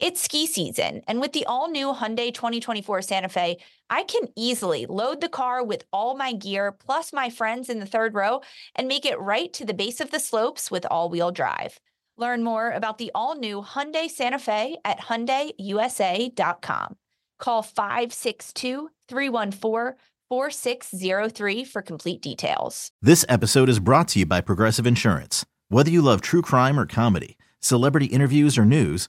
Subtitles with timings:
[0.00, 3.58] It's ski season, and with the all new Hyundai 2024 Santa Fe,
[3.88, 7.86] I can easily load the car with all my gear plus my friends in the
[7.86, 8.40] third row
[8.74, 11.78] and make it right to the base of the slopes with all wheel drive.
[12.16, 16.96] Learn more about the all new Hyundai Santa Fe at HyundaiUSA.com.
[17.38, 19.96] Call 562 314
[20.28, 22.90] 4603 for complete details.
[23.00, 25.46] This episode is brought to you by Progressive Insurance.
[25.68, 29.08] Whether you love true crime or comedy, celebrity interviews or news,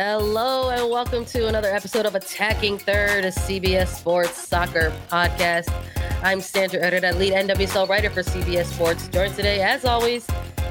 [0.00, 5.74] Hello and welcome to another episode of Attacking Third, a CBS Sports Soccer podcast.
[6.22, 9.08] I'm Sandra Herrera, lead NWSL writer for CBS Sports.
[9.08, 10.24] Joined today, as always,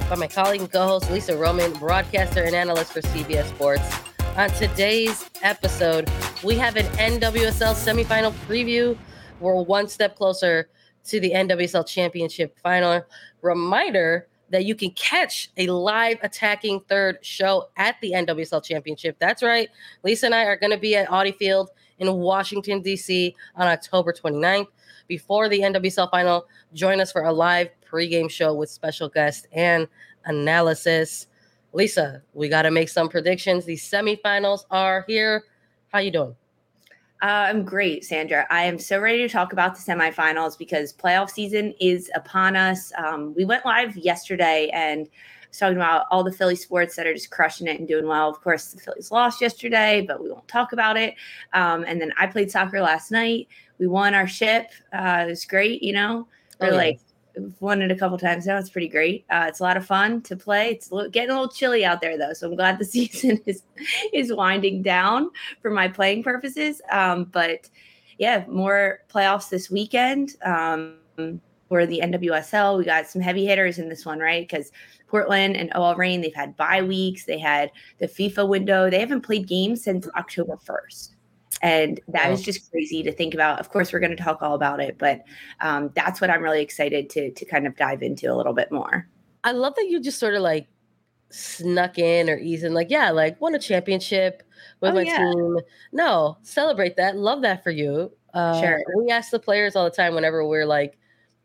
[0.10, 3.84] by my colleague and co-host Lisa Roman, broadcaster and analyst for CBS Sports.
[4.38, 6.10] On today's episode,
[6.42, 8.98] we have an NWSL semifinal preview.
[9.42, 10.70] We're one step closer
[11.04, 13.04] to the NWSL Championship final.
[13.42, 19.18] Reminder that you can catch a live attacking third show at the NWSL Championship.
[19.20, 19.70] That's right.
[20.04, 23.36] Lisa and I are going to be at Audi Field in Washington, D.C.
[23.56, 24.68] on October 29th.
[25.08, 29.88] Before the NWSL final, join us for a live pregame show with special guests and
[30.26, 31.28] analysis.
[31.74, 33.66] Lisa, we got to make some predictions.
[33.66, 35.44] The semifinals are here.
[35.90, 36.36] How you doing?
[37.22, 38.46] Uh, I'm great, Sandra.
[38.52, 42.92] I am so ready to talk about the semifinals because playoff season is upon us.
[42.96, 45.10] Um, we went live yesterday and
[45.48, 48.30] was talking about all the Philly sports that are just crushing it and doing well.
[48.30, 51.16] Of course, the Phillies lost yesterday, but we won't talk about it.
[51.54, 53.48] Um, and then I played soccer last night.
[53.80, 54.70] We won our ship.
[54.94, 55.82] Uh, it was great.
[55.82, 56.28] You know,
[56.62, 56.78] we're oh, yeah.
[56.78, 57.00] like
[57.60, 58.58] won it a couple times now.
[58.58, 59.26] It's pretty great.
[59.30, 60.72] Uh, it's a lot of fun to play.
[60.72, 63.64] It's getting a little chilly out there though, so I'm glad the season is
[64.14, 65.30] is winding down
[65.62, 66.82] for my playing purposes.
[66.92, 67.70] Um, but
[68.18, 70.36] yeah, more playoffs this weekend.
[70.44, 70.98] Um,
[71.68, 74.48] for the NWSL, we got some heavy hitters in this one, right?
[74.48, 74.72] Because
[75.08, 77.26] Portland and OL Reign, they've had bye weeks.
[77.26, 78.90] They had the FIFA window.
[78.90, 81.16] They haven't played games since October 1st.
[81.62, 83.60] And that that is just crazy to think about.
[83.60, 85.24] Of course, we're going to talk all about it, but
[85.62, 88.72] um, that's what I'm really excited to to kind of dive into a little bit
[88.72, 89.08] more.
[89.44, 90.68] I love that you just sort of like
[91.30, 94.44] snuck in or easing, like, yeah, like won a championship
[94.82, 95.18] with oh, my yeah.
[95.18, 95.58] team.
[95.92, 97.18] No, celebrate that.
[97.18, 98.12] Love that for you.
[98.34, 98.80] Uh, sure.
[98.98, 100.98] We ask the players all the time whenever we're like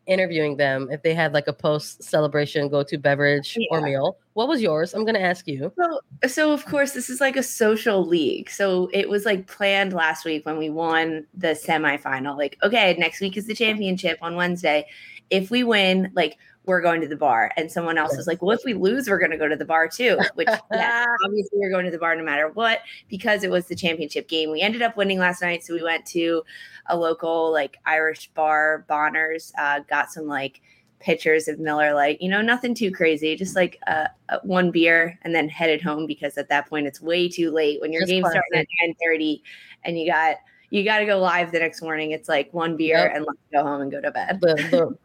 [0.07, 3.67] interviewing them if they had like a post celebration go to beverage yeah.
[3.71, 4.19] or meal.
[4.35, 4.95] What was yours?
[4.95, 5.73] I'm going to ask you.
[5.79, 8.51] So, so of course, this is like a social league.
[8.51, 12.37] So it was like planned last week when we won the semifinal.
[12.37, 14.87] Like, okay, next week is the championship on Wednesday.
[15.31, 17.51] If we win, like we're going to the bar.
[17.57, 19.65] And someone else is like, well, if we lose, we're going to go to the
[19.65, 23.51] bar too, which yes, obviously we're going to the bar no matter what, because it
[23.51, 24.51] was the championship game.
[24.51, 25.65] We ended up winning last night.
[25.65, 26.45] So we went to
[26.87, 30.61] a local like Irish bar, Bonners, uh, got some like
[31.01, 34.07] pitchers of Miller Lite, you know, nothing too crazy, just like uh,
[34.43, 37.93] one beer and then headed home because at that point it's way too late when
[37.93, 39.43] your game starts at 10 30
[39.85, 40.37] and you got–
[40.73, 42.13] you got to go live the next morning.
[42.13, 43.13] It's like one beer yep.
[43.15, 44.41] and let's go home and go to bed.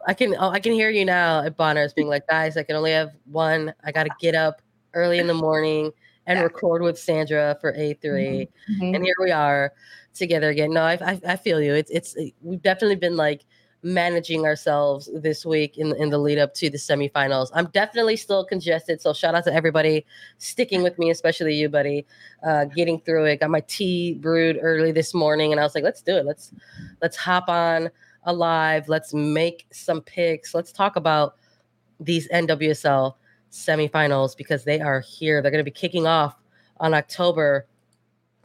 [0.06, 2.74] I can oh, I can hear you now at Bonners being like, guys, I can
[2.74, 3.74] only have one.
[3.84, 4.62] I got to get up
[4.94, 5.92] early in the morning
[6.26, 8.00] and record with Sandra for A3.
[8.02, 8.94] Mm-hmm.
[8.94, 9.74] And here we are
[10.18, 10.72] together again.
[10.72, 11.74] No, I, I, I feel you.
[11.74, 13.44] It's it's we've definitely been like
[13.82, 17.50] managing ourselves this week in, in the lead up to the semifinals.
[17.54, 19.00] I'm definitely still congested.
[19.00, 20.04] So shout out to everybody
[20.38, 22.04] sticking with me, especially you, buddy,
[22.44, 23.40] uh, getting through it.
[23.40, 26.26] Got my tea brewed early this morning and I was like, let's do it.
[26.26, 26.52] Let's
[27.00, 27.90] let's hop on
[28.24, 28.88] alive.
[28.88, 30.54] Let's make some picks.
[30.54, 31.36] Let's talk about
[32.00, 33.14] these NWSL
[33.50, 35.40] semifinals because they are here.
[35.40, 36.36] They're going to be kicking off
[36.80, 37.66] on October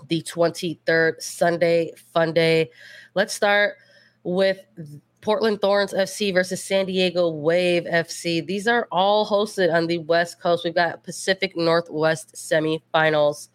[0.07, 2.69] the 23rd, Sunday, fun day.
[3.13, 3.75] Let's start
[4.23, 4.59] with
[5.21, 8.45] Portland Thorns FC versus San Diego Wave FC.
[8.45, 10.65] These are all hosted on the West Coast.
[10.65, 13.47] We've got Pacific Northwest semifinals.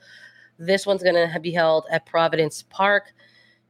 [0.58, 3.12] This one's going to be held at Providence Park.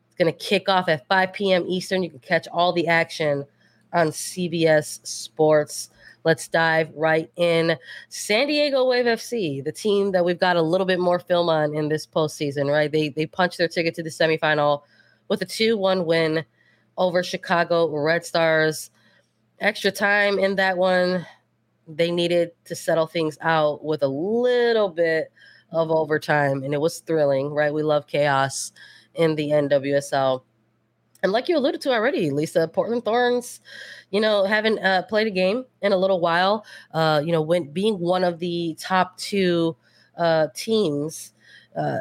[0.06, 1.64] It's going to kick off at 5 p.m.
[1.66, 2.02] Eastern.
[2.02, 3.44] You can catch all the action
[3.92, 5.90] on CBS Sports.
[6.28, 7.78] Let's dive right in.
[8.10, 11.74] San Diego Wave FC, the team that we've got a little bit more film on
[11.74, 12.92] in this postseason, right?
[12.92, 14.82] They they punched their ticket to the semifinal
[15.28, 16.44] with a 2-1 win
[16.98, 18.90] over Chicago Red Stars.
[19.60, 21.24] Extra time in that one.
[21.86, 25.32] They needed to settle things out with a little bit
[25.72, 27.72] of overtime, and it was thrilling, right?
[27.72, 28.72] We love chaos
[29.14, 30.42] in the NWSL.
[31.22, 33.60] And like you alluded to already, Lisa, Portland Thorns,
[34.10, 36.64] you know, haven't uh, played a game in a little while.
[36.92, 39.76] Uh, you know, when being one of the top two
[40.16, 41.32] uh, teams,
[41.76, 41.98] uh,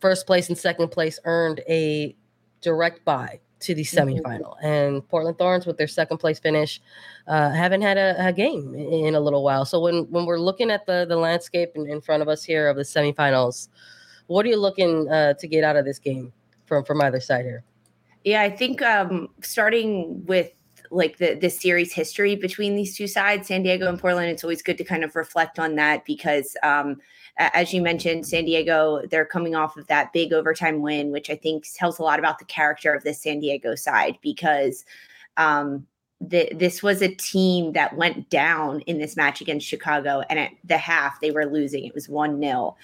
[0.00, 2.14] first place and second place earned a
[2.60, 4.08] direct bye to the mm-hmm.
[4.08, 4.56] semifinal.
[4.56, 4.66] Mm-hmm.
[4.66, 6.80] And Portland Thorns, with their second place finish,
[7.26, 9.64] uh, haven't had a, a, game in a little while.
[9.64, 12.68] So when when we're looking at the the landscape in, in front of us here
[12.68, 13.68] of the semifinals,
[14.26, 16.32] what are you looking uh, to get out of this game
[16.66, 17.64] from from either side here?
[18.24, 20.52] Yeah, I think um, starting with
[20.90, 24.62] like the the series history between these two sides, San Diego and Portland, it's always
[24.62, 27.00] good to kind of reflect on that because um,
[27.38, 31.36] as you mentioned, San Diego, they're coming off of that big overtime win, which I
[31.36, 34.84] think tells a lot about the character of this San Diego side because
[35.36, 35.86] um,
[36.20, 40.22] the, this was a team that went down in this match against Chicago.
[40.28, 41.84] And at the half, they were losing.
[41.84, 42.76] It was 1 0.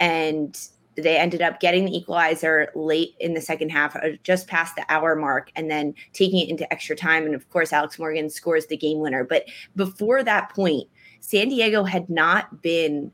[0.00, 4.76] And they ended up getting the equalizer late in the second half, uh, just past
[4.76, 7.24] the hour mark, and then taking it into extra time.
[7.24, 9.24] And of course, Alex Morgan scores the game winner.
[9.24, 9.46] But
[9.76, 10.88] before that point,
[11.20, 13.10] San Diego had not been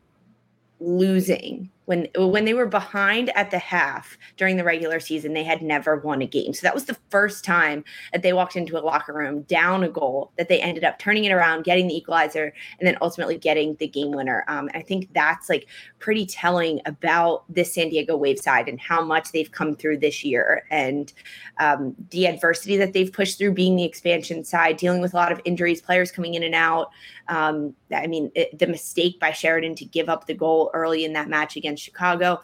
[0.81, 5.63] losing when when they were behind at the half during the regular season they had
[5.63, 6.53] never won a game.
[6.53, 7.83] So that was the first time
[8.13, 11.25] that they walked into a locker room down a goal that they ended up turning
[11.25, 14.45] it around getting the equalizer and then ultimately getting the game winner.
[14.49, 15.67] Um, i think that's like
[15.99, 20.23] pretty telling about this san diego wave side and how much they've come through this
[20.23, 21.15] year and
[21.59, 25.33] um, the adversity that they've pushed through being the expansion side dealing with a lot
[25.33, 26.91] of injuries players coming in and out.
[27.29, 31.15] Um, i mean it, the mistake by sheridan to give up the goal early in
[31.15, 32.43] that match against Chicago.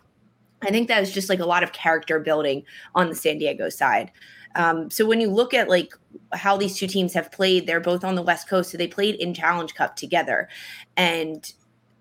[0.62, 2.64] I think that was just like a lot of character building
[2.94, 4.10] on the San Diego side.
[4.56, 5.92] Um, so when you look at like
[6.32, 9.16] how these two teams have played, they're both on the West Coast, so they played
[9.16, 10.48] in Challenge Cup together,
[10.96, 11.52] and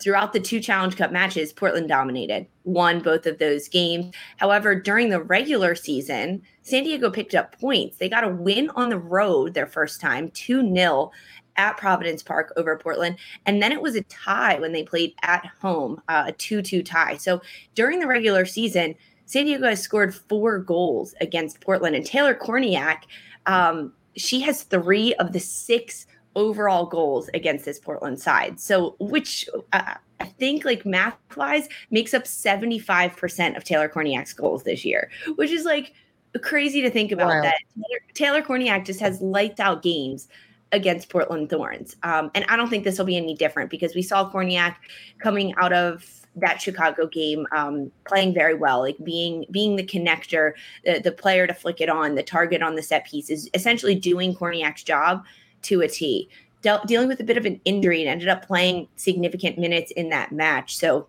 [0.03, 4.13] throughout the two Challenge Cup matches, Portland dominated, won both of those games.
[4.37, 7.97] However, during the regular season, San Diego picked up points.
[7.97, 11.11] They got a win on the road their first time, 2 0,
[11.57, 13.17] at Providence Park over Portland.
[13.45, 16.83] And then it was a tie when they played at home, uh, a 2 2
[16.83, 17.17] tie.
[17.17, 17.41] So
[17.75, 18.95] during the regular season,
[19.25, 21.95] San Diego has scored four goals against Portland.
[21.95, 23.03] And Taylor Kornieck,
[23.45, 26.05] um, she has three of the six
[26.35, 28.59] overall goals against this Portland side.
[28.59, 34.63] So, which uh, I think, like math wise, makes up 75% of Taylor Kornieck's goals
[34.63, 35.93] this year, which is like
[36.41, 37.41] crazy to think about wow.
[37.41, 40.27] that Taylor, Taylor Kornieck just has lights out games
[40.73, 41.95] against Portland Thorns.
[42.03, 44.75] Um, and I don't think this will be any different because we saw Kornieck
[45.19, 46.05] coming out of
[46.35, 50.53] that Chicago game um, playing very well, like being being the connector,
[50.83, 53.95] the, the player to flick it on, the target on the set piece is essentially
[53.95, 55.23] doing Kornieck's job
[55.61, 56.27] to a T.
[56.63, 60.09] De- dealing with a bit of an injury and ended up playing significant minutes in
[60.09, 60.75] that match.
[60.75, 61.07] So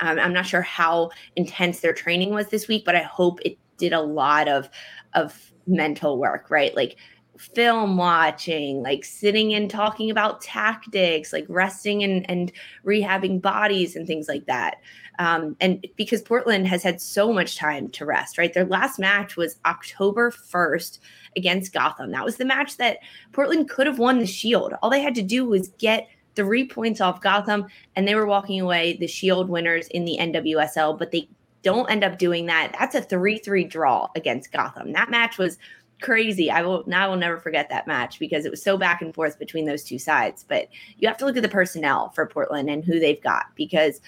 [0.00, 3.58] um, I'm not sure how intense their training was this week, but I hope it
[3.76, 4.68] did a lot of
[5.14, 6.74] of mental work, right?
[6.74, 6.96] Like
[7.38, 12.52] film watching, like sitting and talking about tactics, like resting and, and
[12.84, 14.76] rehabbing bodies and things like that.
[15.18, 18.52] Um, and because Portland has had so much time to rest, right?
[18.52, 21.00] Their last match was October 1st
[21.36, 22.12] against Gotham.
[22.12, 22.98] That was the match that
[23.32, 24.74] Portland could have won the Shield.
[24.80, 27.66] All they had to do was get three points off Gotham,
[27.96, 31.28] and they were walking away the Shield winners in the NWSL, but they
[31.62, 32.76] don't end up doing that.
[32.78, 34.92] That's a 3 3 draw against Gotham.
[34.92, 35.58] That match was
[36.00, 36.50] crazy.
[36.50, 39.14] I will now I will never forget that match because it was so back and
[39.14, 40.44] forth between those two sides.
[40.48, 44.00] But you have to look at the personnel for Portland and who they've got because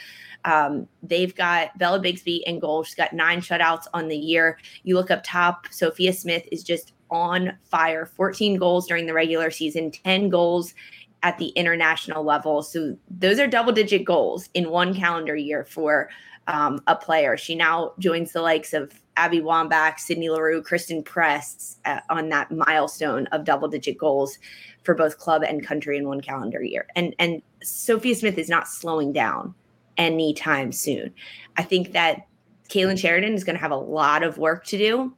[0.45, 2.83] um, they've got Bella Bixby and goal.
[2.83, 4.59] She's got nine shutouts on the year.
[4.85, 8.07] You look up top, Sophia Smith is just on fire.
[8.07, 10.75] 14 goals during the regular season, 10 goals
[11.23, 12.63] at the international level.
[12.63, 16.09] So those are double digit goals in one calendar year for
[16.47, 17.37] um, a player.
[17.37, 22.51] She now joins the likes of Abby Wambach, Sydney Leroux, Christen Press uh, on that
[22.51, 24.39] milestone of double digit goals
[24.83, 26.87] for both club and country in one calendar year.
[26.97, 29.55] And and Sophia Smith is not slowing down
[29.99, 31.13] anytime soon.
[31.59, 32.27] I think that
[32.71, 35.15] Kailen Sheridan is going to have a lot of work to do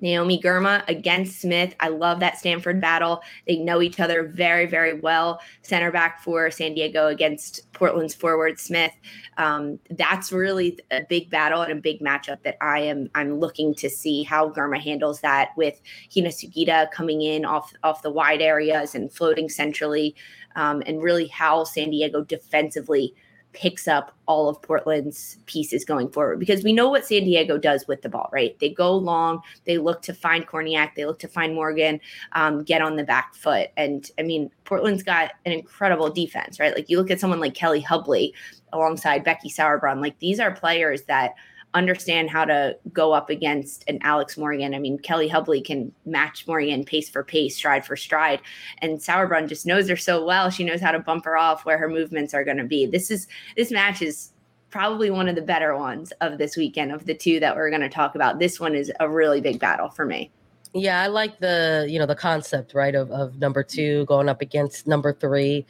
[0.00, 1.74] Naomi Girma against Smith.
[1.80, 3.22] I love that Stanford battle.
[3.46, 5.40] They know each other very, very well.
[5.62, 8.92] Center back for San Diego against Portland's forward Smith.
[9.36, 13.74] Um, that's really a big battle and a big matchup that I am I'm looking
[13.76, 15.80] to see how Girma handles that with
[16.14, 20.14] Hina Sugita coming in off off the wide areas and floating centrally,
[20.56, 23.14] um, and really how San Diego defensively
[23.58, 27.88] picks up all of Portland's pieces going forward because we know what San Diego does
[27.88, 28.56] with the ball, right?
[28.60, 32.00] They go long, they look to find Kornieck, they look to find Morgan,
[32.32, 33.70] um, get on the back foot.
[33.76, 36.72] And I mean, Portland's got an incredible defense, right?
[36.72, 38.32] Like you look at someone like Kelli Hubly
[38.72, 41.34] alongside Becky Sauerbrunn, like these are players that–
[41.74, 44.74] understand how to go up against an Alex Morgan.
[44.74, 48.40] I mean, Kelli Hubly can match Morgan pace for pace, stride for stride.
[48.78, 50.50] And Sauerbrunn just knows her so well.
[50.50, 52.86] She knows how to bump her off where her movements are going to be.
[52.86, 54.32] This is this match is
[54.70, 57.82] probably one of the better ones of this weekend of the two that we're going
[57.82, 58.38] to talk about.
[58.38, 60.30] This one is a really big battle for me.
[60.74, 64.42] Yeah, I like the you know the concept right of of number two going up
[64.42, 65.66] against number three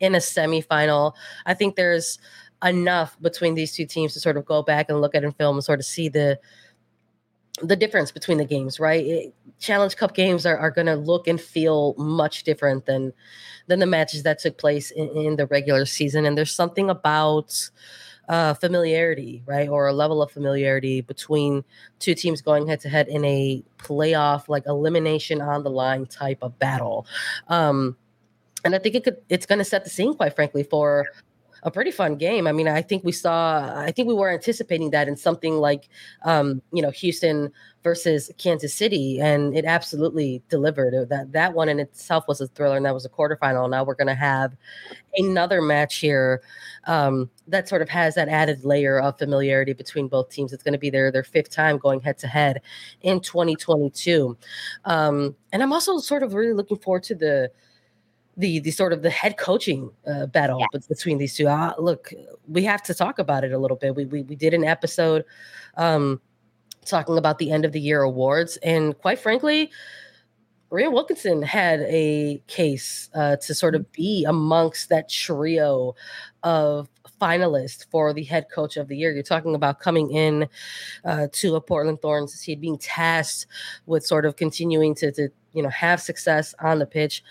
[0.00, 1.14] in a semifinal.
[1.46, 2.18] I think there's
[2.62, 5.56] enough between these two teams to sort of go back and look at in film
[5.56, 6.38] and sort of see the
[7.62, 9.04] the difference between the games, right?
[9.04, 13.12] It, Challenge Cup games are, are going to look and feel much different than
[13.68, 16.26] than the matches that took place in, in the regular season.
[16.26, 17.70] And there's something about
[18.28, 21.64] uh, familiarity, right, or a level of familiarity between
[21.98, 26.38] two teams going head to head in a playoff, like elimination on the line type
[26.42, 27.06] of battle.
[27.48, 27.96] Um,
[28.64, 31.06] and I think it could, it's going to set the scene, quite frankly, for
[31.62, 32.46] a pretty fun game.
[32.46, 35.88] I mean, I think we saw, I think we were anticipating that in something like,
[36.24, 37.52] um, you know, Houston
[37.82, 40.94] versus Kansas City, and it absolutely delivered.
[40.94, 43.68] Uh, that that one in itself was a thriller, and that was a quarterfinal.
[43.68, 44.56] Now we're going to have
[45.16, 46.42] another match here
[46.84, 50.52] um, that sort of has that added layer of familiarity between both teams.
[50.52, 52.60] It's going to be their their fifth time going head to head
[53.02, 54.36] in 2022,
[54.84, 57.50] um, and I'm also sort of really looking forward to the
[58.36, 60.78] the the sort of the head coaching uh, battle yeah.
[60.88, 61.48] between these two.
[61.48, 62.12] Uh, look,
[62.48, 63.94] we have to talk about it a little bit.
[63.94, 65.24] We we, we did an episode
[65.76, 66.20] um,
[66.84, 69.70] talking about the end of the year awards, and quite frankly,
[70.72, 75.94] Rhian Wilkinson had a case uh, to sort of be amongst that trio
[76.42, 76.88] of
[77.20, 79.12] finalists for the head coach of the year.
[79.12, 80.48] You're talking about coming in
[81.04, 83.46] uh, to a Portland Thorns, he being tasked
[83.84, 87.22] with sort of continuing to, to you know have success on the pitch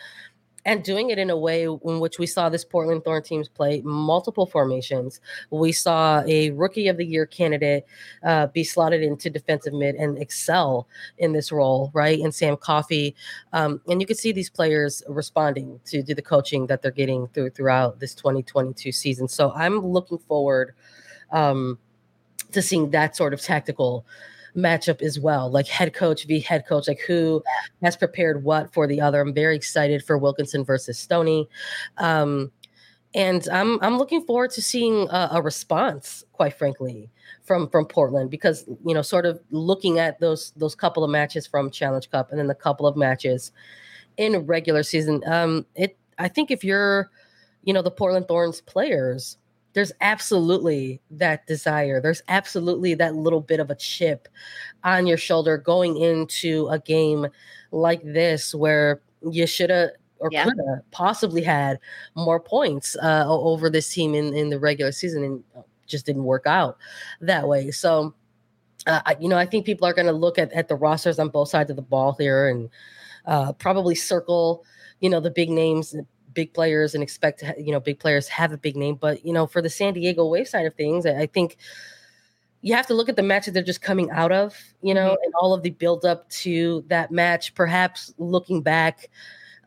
[0.65, 3.82] and doing it in a way in which we saw this Portland Thorn teams play
[3.82, 5.20] multiple formations.
[5.50, 7.86] We saw a rookie of the year candidate
[8.24, 10.88] uh, be slotted into defensive mid and excel
[11.18, 12.20] in this role, right?
[12.20, 13.15] And Sam Coffey,
[13.53, 17.27] um, and you could see these players responding to, to the coaching that they're getting
[17.30, 19.27] through throughout this 2022 season.
[19.27, 20.75] So I'm looking forward
[21.32, 21.80] um,
[22.51, 24.06] to seeing that sort of tactical
[24.55, 27.43] matchup as well, like head coach v head coach, like who
[27.81, 29.22] has prepared what for the other.
[29.22, 31.48] I'm very excited for Wilkinson versus Stoney.
[31.98, 32.51] Um,
[33.13, 37.10] and I'm I'm looking forward to seeing a, a, response, quite frankly,
[37.43, 41.46] from from Portland because you know, sort of looking at those those couple of matches
[41.46, 43.51] from Challenge Cup and then the couple of matches
[44.17, 45.22] in regular season.
[45.25, 47.10] Um, it I think if you're,
[47.63, 49.38] you know, the Portland Thorns players,
[49.74, 52.01] there's absolutely that desire.
[52.01, 54.28] There's absolutely that little bit of a chip
[54.84, 57.28] on your shoulder going into a game
[57.72, 60.44] like this where you should have or yeah.
[60.44, 61.80] could have possibly had
[62.16, 66.24] more points uh, over this team in, in the regular season and uh, just didn't
[66.24, 66.78] work out
[67.22, 67.72] that way.
[67.72, 68.13] So,
[68.86, 71.30] uh, you know, I think people are going to look at, at the rosters on
[71.30, 72.70] both sides of the ball here and
[73.25, 74.63] uh, probably circle,
[75.00, 75.96] you know, the big names
[76.34, 78.96] big players and expect you know, big players have a big name.
[78.96, 81.58] But, you know, for the San Diego Wave side of things, I think
[82.62, 85.12] you have to look at the match that they're just coming out of, you know,
[85.12, 85.24] mm-hmm.
[85.24, 89.10] and all of the build up to that match, perhaps looking back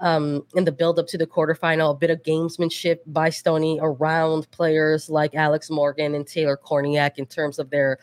[0.01, 4.51] um, in the build up to the quarterfinal, a bit of gamesmanship by Stoney around
[4.51, 7.99] players like Alex Morgan and Taylor Kornieck in terms of their,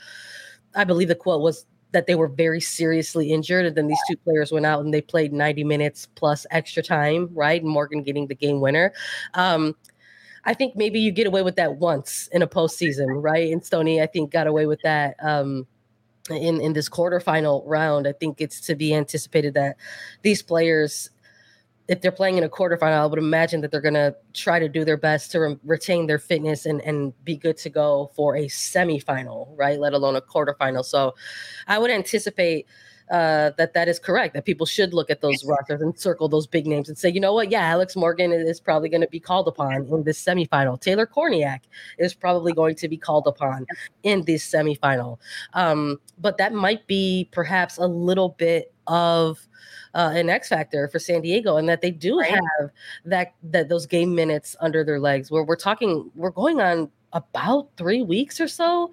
[0.75, 3.65] I believe the quote was that they were very seriously injured.
[3.65, 7.29] And then these two players went out and they played 90 minutes plus extra time,
[7.33, 7.61] right?
[7.61, 8.93] And Morgan getting the game winner.
[9.33, 9.75] Um,
[10.43, 13.51] I think maybe you get away with that once in a postseason, right?
[13.51, 15.67] And Stoney, I think, got away with that um,
[16.29, 18.07] in in this quarterfinal round.
[18.07, 19.77] I think it's to be anticipated that
[20.23, 21.10] these players
[21.91, 24.69] if they're playing in a quarterfinal, I would imagine that they're going to try to
[24.69, 28.37] do their best to re- retain their fitness and, and be good to go for
[28.37, 29.77] a semifinal, right?
[29.77, 30.85] Let alone a quarterfinal.
[30.85, 31.13] So
[31.67, 32.65] I would anticipate
[33.11, 34.33] uh, that that is correct.
[34.33, 37.19] That people should look at those rosters and circle those big names and say, you
[37.19, 37.51] know what?
[37.51, 40.79] Yeah, Alex Morgan is probably going to be called upon in this semifinal.
[40.79, 41.59] Taylor Kornieck
[41.97, 43.67] is probably going to be called upon
[44.03, 45.17] in this semifinal.
[45.53, 49.45] Um, but that might be perhaps a little bit of
[49.93, 52.69] uh, an X factor for San Diego, and that they do have
[53.03, 55.29] that that those game minutes under their legs.
[55.29, 58.91] Where we're talking, we're going on about three weeks or so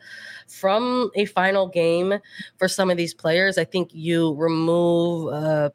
[0.48, 2.14] from a final game
[2.56, 3.58] for some of these players.
[3.58, 5.32] I think you remove.
[5.32, 5.70] Uh,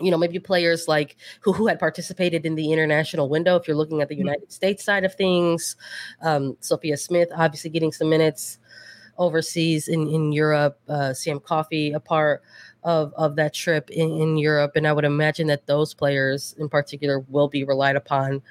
[0.00, 3.54] you know, maybe players like who who had participated in the international window.
[3.54, 4.26] If you're looking at the mm-hmm.
[4.26, 5.76] United States side of things,
[6.20, 8.58] um, Sophia Smith obviously getting some minutes
[9.18, 10.80] overseas in in Europe.
[10.88, 12.42] Uh, Sam Coffey a part
[12.84, 16.68] of of that trip in, in, Europe, and I would imagine that those players in
[16.68, 18.42] particular will be relied upon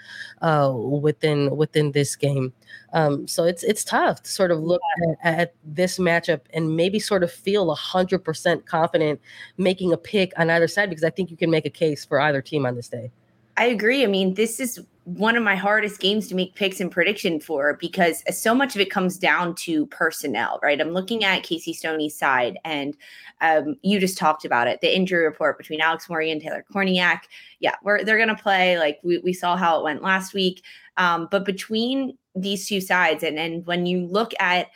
[0.41, 2.51] uh, within within this game.
[2.93, 4.81] Um, so it's it's tough to sort of look
[5.23, 9.21] at, at this matchup and maybe sort of feel hundred percent confident
[9.57, 12.19] making a pick on either side because I think you can make a case for
[12.19, 13.11] either team on this day.
[13.57, 14.03] I agree.
[14.03, 17.77] I mean, this is one of my hardest games to make picks and prediction for
[17.79, 20.79] because so much of it comes down to personnel, right?
[20.79, 22.95] I'm looking at Casey Stoney's side, and
[23.41, 27.21] um, you just talked about it the injury report between Alex Morgan, Taylor Kornieck.
[27.59, 28.79] Yeah, we're, they're going to play.
[28.79, 30.63] Like we, we saw how it went last week.
[30.97, 34.67] Um, but between these two sides, and, and when you look at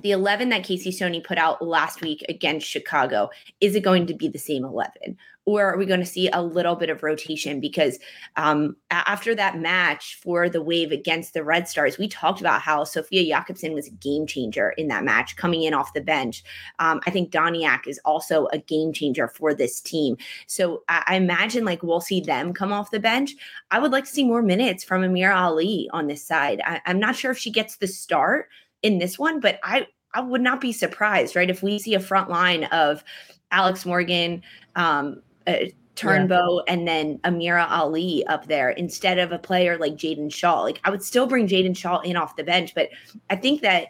[0.00, 3.28] the 11 that Casey Stoney put out last week against Chicago,
[3.60, 5.18] is it going to be the same 11?
[5.44, 7.58] Or are we going to see a little bit of rotation?
[7.58, 7.98] Because
[8.36, 12.84] um, after that match for the Wave against the Red Stars, we talked about how
[12.84, 16.44] Sofia Jakobsson was a game changer in that match, coming in off the bench.
[16.78, 20.16] Um, I think Doniak is also a game changer for this team.
[20.46, 23.34] So I, I, imagine like we'll see them come off the bench.
[23.72, 26.60] I would like to see more minutes from Amira Ali on this side.
[26.64, 28.48] I, I'm not sure if she gets the start
[28.82, 31.50] in this one, but I I would not be surprised, right?
[31.50, 33.02] If we see a front line of
[33.50, 34.42] Alex Morgan,
[34.76, 35.54] um, uh,
[35.94, 36.72] Turnbow yeah.
[36.72, 40.62] and then Amira Ali up there instead of a player like Jaedyn Shaw.
[40.62, 42.88] Like I would still bring Jaedyn Shaw in off the bench, but
[43.28, 43.88] I think that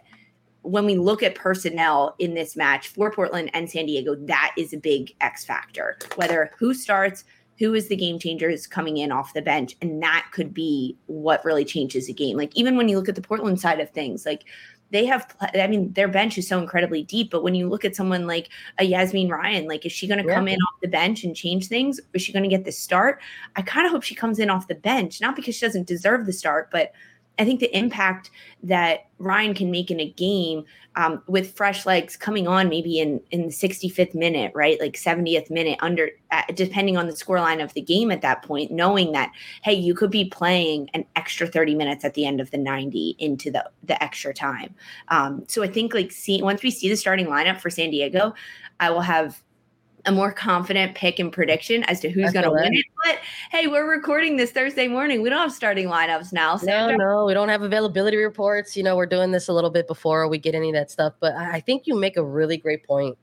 [0.62, 4.73] when we look at personnel in this match for Portland and San Diego, that is
[4.73, 5.97] a big X factor.
[6.14, 7.25] Whether who starts,
[7.59, 10.97] who is the game changer is coming in off the bench, and that could be
[11.06, 12.37] what really changes the game.
[12.37, 14.44] Like even when you look at the Portland side of things, like
[14.92, 17.97] they have i mean their bench is so incredibly deep but when you look at
[17.97, 20.34] someone like a yazmeen ryan like is she going to yeah.
[20.34, 23.21] come in off the bench and change things is she going to get the start
[23.56, 26.26] i kind of hope she comes in off the bench not because she doesn't deserve
[26.26, 26.93] the start but
[27.38, 28.30] I think the impact
[28.62, 30.64] that Ryan can make in a game
[30.97, 34.78] um, with fresh legs coming on maybe in in the 65th minute, right?
[34.78, 38.71] Like 70th minute under uh, depending on the scoreline of the game at that point,
[38.71, 42.50] knowing that hey, you could be playing an extra 30 minutes at the end of
[42.50, 44.75] the 90 into the the extra time.
[45.08, 48.34] Um, so I think like see once we see the starting lineup for San Diego,
[48.80, 49.42] I will have
[50.04, 52.84] a more confident pick and prediction as to who's going to win it.
[53.04, 53.19] But
[53.50, 55.23] hey, we're recording this Thursday morning.
[55.23, 56.56] We don't have starting lineups now.
[56.56, 56.97] Sandra.
[56.97, 58.76] No, no, we don't have availability reports.
[58.76, 61.15] You know, we're doing this a little bit before we get any of that stuff.
[61.21, 63.17] But I think you make a really great point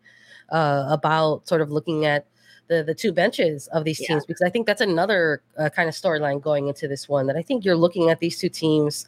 [0.52, 2.26] uh, about sort of looking at
[2.70, 4.28] the the two benches of these teams yeah.
[4.28, 7.42] because I think that's another uh, kind of storyline going into this one that I
[7.42, 9.08] think you're looking at these two teams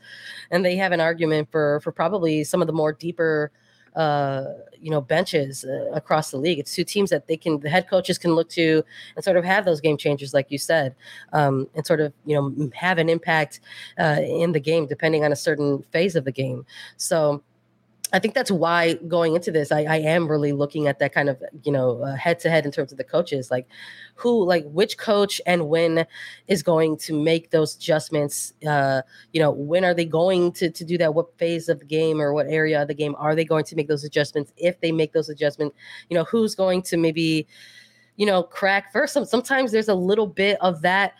[0.49, 3.51] and they have an argument for for probably some of the more deeper
[3.95, 4.45] uh,
[4.79, 6.59] you know benches uh, across the league.
[6.59, 8.83] It's two teams that they can the head coaches can look to
[9.15, 10.95] and sort of have those game changers, like you said,
[11.33, 13.59] um, and sort of you know have an impact
[13.99, 16.65] uh, in the game depending on a certain phase of the game.
[16.97, 17.43] So
[18.13, 21.29] I think that's why going into this, I, I am really looking at that kind
[21.29, 23.67] of, you know, head to head in terms of the coaches, like
[24.15, 26.05] who, like which coach and when
[26.47, 28.53] is going to make those adjustments.
[28.67, 31.13] Uh, you know, when are they going to, to do that?
[31.13, 33.75] What phase of the game or what area of the game are they going to
[33.75, 34.51] make those adjustments?
[34.57, 35.77] If they make those adjustments,
[36.09, 37.47] you know, who's going to maybe,
[38.17, 39.13] you know, crack first?
[39.13, 41.13] Sometimes there's a little bit of that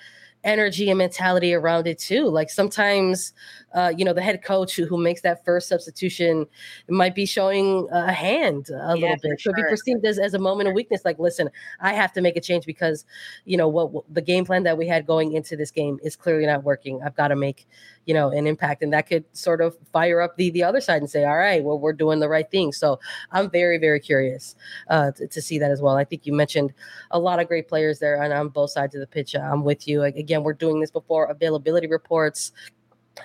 [0.43, 2.27] energy and mentality around it too.
[2.27, 3.33] Like sometimes,
[3.73, 6.45] uh, you know, the head coach who, who makes that first substitution
[6.89, 9.39] might be showing a hand a yeah, little bit.
[9.39, 9.53] Sure.
[9.53, 11.05] Could be perceived as, as a moment of weakness.
[11.05, 11.49] Like, listen,
[11.79, 13.05] I have to make a change because,
[13.45, 16.15] you know, what, what the game plan that we had going into this game is
[16.15, 17.01] clearly not working.
[17.05, 17.67] I've got to make,
[18.05, 18.81] you know, an impact.
[18.83, 21.63] And that could sort of fire up the, the other side and say, all right,
[21.63, 22.71] well, we're doing the right thing.
[22.71, 22.99] So
[23.31, 24.55] I'm very, very curious
[24.89, 25.95] uh, to, to see that as well.
[25.95, 26.73] I think you mentioned
[27.11, 29.35] a lot of great players there and on both sides of the pitch.
[29.35, 30.03] I'm with you.
[30.03, 32.51] Again, we're doing this before availability reports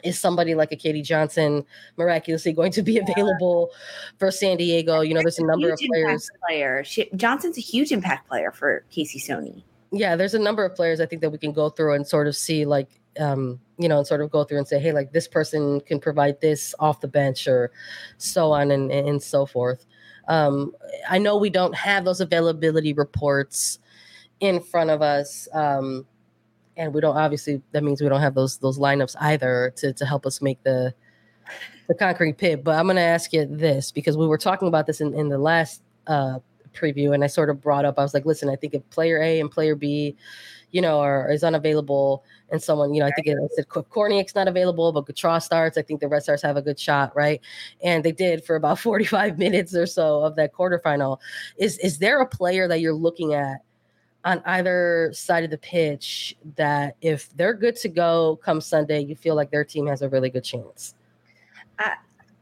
[0.03, 1.65] is somebody like a Katie Johnson
[1.97, 3.71] miraculously going to be available
[4.19, 5.01] for San Diego?
[5.01, 6.29] You know, there's a number of players.
[6.47, 9.65] Player she, Johnson's a huge impact player for Casey Stoney.
[9.93, 12.27] Yeah, there's a number of players I think that we can go through and sort
[12.27, 15.13] of see like um, you know, and sort of go through and say, hey, like
[15.13, 17.71] this person can provide this off the bench or
[18.19, 19.87] so on and, and so forth.
[20.29, 20.73] Um,
[21.09, 23.79] I know we don't have those availability reports
[24.41, 25.49] in front of us.
[25.53, 26.07] Um,
[26.77, 30.05] and we don't obviously that means we don't have those those lineups either to to
[30.05, 30.95] help us make the
[31.89, 32.63] the concrete pit.
[32.65, 35.39] But I'm gonna ask you this because we were talking about this in, in the
[35.39, 36.41] last uh
[36.77, 39.21] preview and I sort of brought up, I was like, listen, I think if player
[39.21, 40.17] A and player B,
[40.71, 44.35] you know, are is unavailable and someone, you know, I think it, I said Kornieck's
[44.35, 45.79] not available, but Gautrat starts.
[45.79, 47.41] I think the Red Stars have a good shot, right?
[47.83, 51.19] And they did for about 45 minutes or so of that quarterfinal.
[51.57, 53.63] Is is there a player that you're looking at
[54.25, 59.15] on either side of the pitch that if they're good to go come Sunday, you
[59.15, 60.95] feel like their team has a really good chance?
[61.79, 61.91] Uh,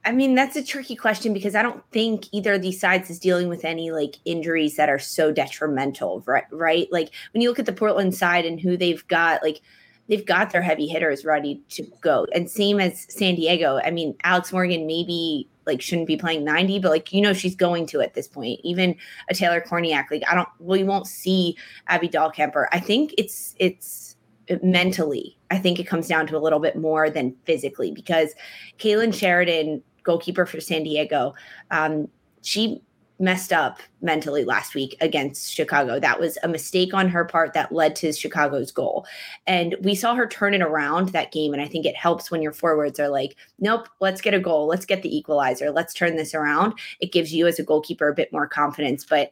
[0.05, 3.19] I mean, that's a tricky question because I don't think either of these sides is
[3.19, 6.45] dealing with any like injuries that are so detrimental, right?
[6.51, 6.88] Right?
[6.93, 9.62] Like when you look at the Portland side and who they've got, like
[10.09, 12.27] they've got their heavy hitters ready to go.
[12.35, 13.81] And same as San Diego.
[13.83, 17.57] I mean, Alex Morgan maybe like shouldn't be playing 90, but like you know she's
[17.57, 18.61] going to at this point.
[18.62, 18.97] Even
[19.31, 21.57] a Taylor Kornieck, like I don't we won't see
[21.88, 22.67] Abby Dahlkemper.
[22.73, 24.17] I think it's it's
[24.62, 25.38] mentally.
[25.51, 28.35] I think it comes down to a little bit more than physically because
[28.79, 31.35] Kailen Sheridan, goalkeeper for San Diego,
[31.71, 32.09] um,
[32.43, 32.83] she
[33.21, 36.01] messed up mentally last week against Chicago.
[36.01, 39.07] That was a mistake on her part that led to Chicago's goal.
[39.47, 41.53] And we saw her turn it around that game.
[41.53, 44.67] And I think it helps when your forwards are like, nope, let's get a goal.
[44.67, 45.71] Let's get the equalizer.
[45.71, 46.75] Let's turn this around.
[47.01, 49.05] It gives you as a goalkeeper a bit more confidence.
[49.05, 49.31] But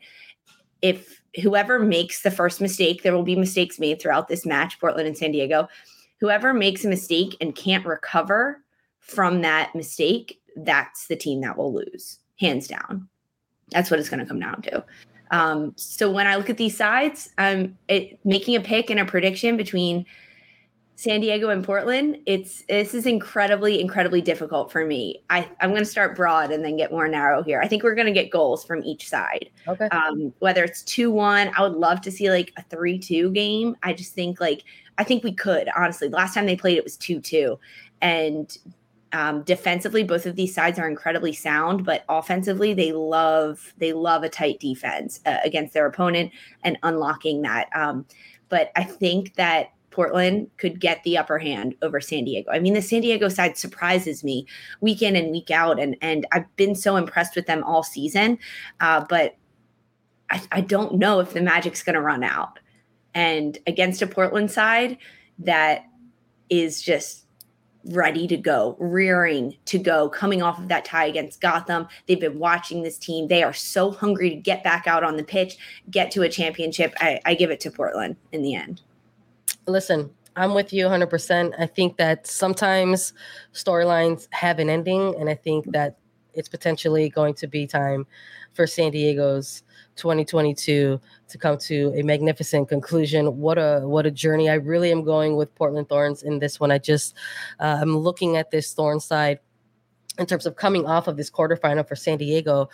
[0.81, 5.09] if whoever makes the first mistake, there will be mistakes made throughout this match, Portland
[5.09, 5.69] and San Diego.
[6.21, 8.63] Whoever makes a mistake and can't recover
[9.01, 13.09] from that mistake, that's the team that will lose, hands down.
[13.71, 14.85] That's what it's going to come down to.
[15.31, 19.05] Um, so when I look at these sides, I'm it, making a pick and a
[19.05, 20.05] prediction between
[20.97, 22.19] San Diego and Portland.
[22.27, 25.25] It's this is incredibly, incredibly difficult for me.
[25.31, 27.61] I, I'm going to start broad and then get more narrow here.
[27.61, 29.49] I think we're going to get goals from each side.
[29.67, 29.87] Okay.
[29.87, 33.75] Um, whether it's two one, I would love to see like a three two game.
[33.83, 34.65] I just think like
[34.99, 36.09] I think we could honestly.
[36.09, 37.59] The Last time they played, it was two two,
[38.03, 38.57] and
[39.12, 44.22] um, defensively, both of these sides are incredibly sound, but offensively, they love they love
[44.22, 47.68] a tight defense uh, against their opponent and unlocking that.
[47.75, 48.07] Um,
[48.48, 52.51] but I think that Portland could get the upper hand over San Diego.
[52.51, 54.46] I mean, the San Diego side surprises me
[54.81, 58.38] week in and week out, and and I've been so impressed with them all season.
[58.81, 59.37] Uh, but
[60.31, 62.59] I, I don't know if the Magic's going to run out.
[63.14, 64.96] And against a Portland side
[65.40, 65.85] that
[66.48, 67.22] is just
[67.87, 71.88] ready to go, rearing to go, coming off of that tie against Gotham.
[72.07, 73.29] They've been watching this team.
[73.29, 75.57] They are so hungry to get back out on the pitch,
[75.90, 76.95] get to a championship.
[76.99, 78.83] I, I give it to Portland in the end.
[79.66, 81.55] Listen, I'm with you 100%.
[81.59, 83.12] I think that sometimes
[83.53, 85.99] storylines have an ending, and I think that
[86.35, 88.07] it's potentially going to be time
[88.55, 89.62] for San Diego's
[89.97, 93.39] 2022 to come to a magnificent conclusion.
[93.39, 94.49] What a what a journey!
[94.49, 96.71] I really am going with Portland Thorns in this one.
[96.71, 97.15] I just
[97.61, 99.39] uh, I'm looking at this Thorn side
[100.19, 102.69] in terms of coming off of this quarterfinal for San Diego.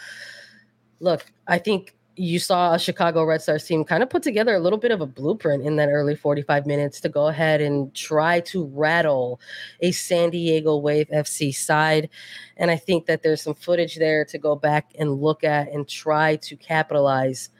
[1.00, 4.60] Look, I think you saw a Chicago Red Stars team kind of put together a
[4.60, 8.40] little bit of a blueprint in that early 45 minutes to go ahead and try
[8.40, 9.40] to rattle
[9.80, 12.10] a San Diego Wave FC side.
[12.56, 15.88] And I think that there's some footage there to go back and look at and
[15.88, 17.50] try to capitalize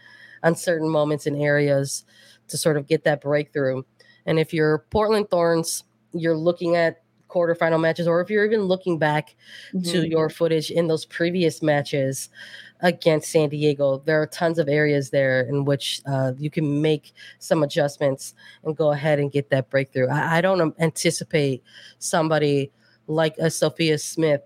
[0.43, 2.05] on certain moments and areas
[2.49, 3.83] to sort of get that breakthrough.
[4.27, 8.99] And if you're Portland Thorns, you're looking at quarterfinal matches, or if you're even looking
[8.99, 9.37] back
[9.73, 9.91] mm-hmm.
[9.91, 12.29] to your footage in those previous matches,
[12.81, 13.99] against San Diego.
[14.05, 18.77] There are tons of areas there in which uh, you can make some adjustments and
[18.77, 20.09] go ahead and get that breakthrough.
[20.09, 21.63] I, I don't anticipate
[21.99, 22.71] somebody
[23.07, 24.43] like a Sophia Smith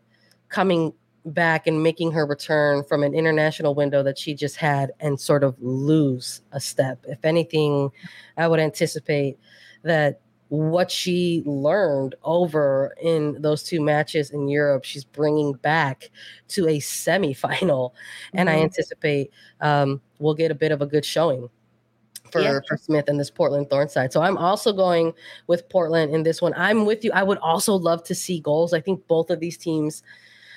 [0.48, 0.92] coming
[1.24, 5.44] back and making her return from an international window that she just had and sort
[5.44, 6.98] of lose a step.
[7.08, 7.90] If anything,
[8.36, 9.38] I would anticipate
[9.84, 10.20] that
[10.52, 16.10] what she learned over in those two matches in Europe, she's bringing back
[16.48, 17.62] to a semifinal.
[17.62, 17.96] Mm-hmm.
[18.34, 18.64] And I mm-hmm.
[18.64, 19.30] anticipate
[19.62, 21.48] um, we'll get a bit of a good showing
[22.30, 22.60] for, yeah.
[22.68, 24.12] for Smith and this Portland Thorn side.
[24.12, 25.14] So I'm also going
[25.46, 26.52] with Portland in this one.
[26.54, 27.12] I'm with you.
[27.12, 28.74] I would also love to see goals.
[28.74, 30.02] I think both of these teams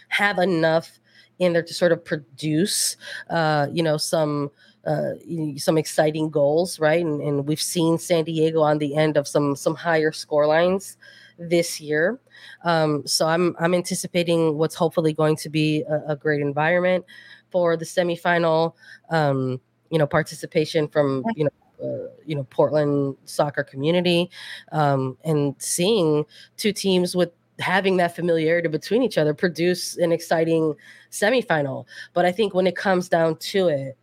[0.10, 1.00] have enough
[1.40, 2.98] in there to sort of produce,
[3.30, 4.52] uh, you know, some
[4.86, 5.14] uh,
[5.58, 7.04] some exciting goals, right?
[7.04, 10.98] And, and we've seen San Diego on the end of some some higher score lines
[11.38, 12.20] this year.
[12.64, 17.06] Um, so I'm I'm anticipating what's hopefully going to be a, a great environment
[17.52, 18.74] for the semifinal.
[19.10, 21.52] Um, you know, participation from you know.
[21.84, 24.32] Uh, you know Portland soccer community,
[24.72, 26.24] um, and seeing
[26.56, 30.74] two teams with having that familiarity between each other produce an exciting
[31.12, 31.86] semifinal.
[32.14, 33.98] But I think when it comes down to it,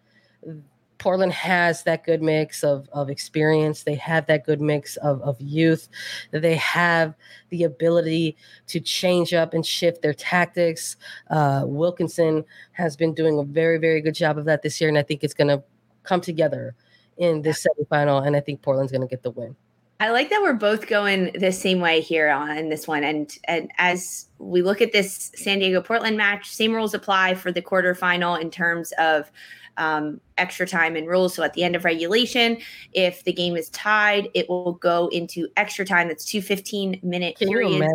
[1.02, 3.82] Portland has that good mix of, of experience.
[3.82, 5.88] They have that good mix of, of youth.
[6.30, 7.16] They have
[7.50, 8.36] the ability
[8.68, 10.94] to change up and shift their tactics.
[11.28, 14.88] Uh, Wilkinson has been doing a very, very good job of that this year.
[14.88, 15.64] And I think it's going to
[16.04, 16.76] come together
[17.16, 18.24] in this semifinal.
[18.24, 19.56] And I think Portland's going to get the win.
[20.02, 23.04] I like that we're both going the same way here on this one.
[23.04, 27.52] And and as we look at this San Diego Portland match, same rules apply for
[27.52, 29.30] the quarterfinal in terms of
[29.76, 31.34] um, extra time and rules.
[31.34, 32.58] So at the end of regulation,
[32.92, 36.08] if the game is tied, it will go into extra time.
[36.08, 37.86] That's two 15 minute Can periods.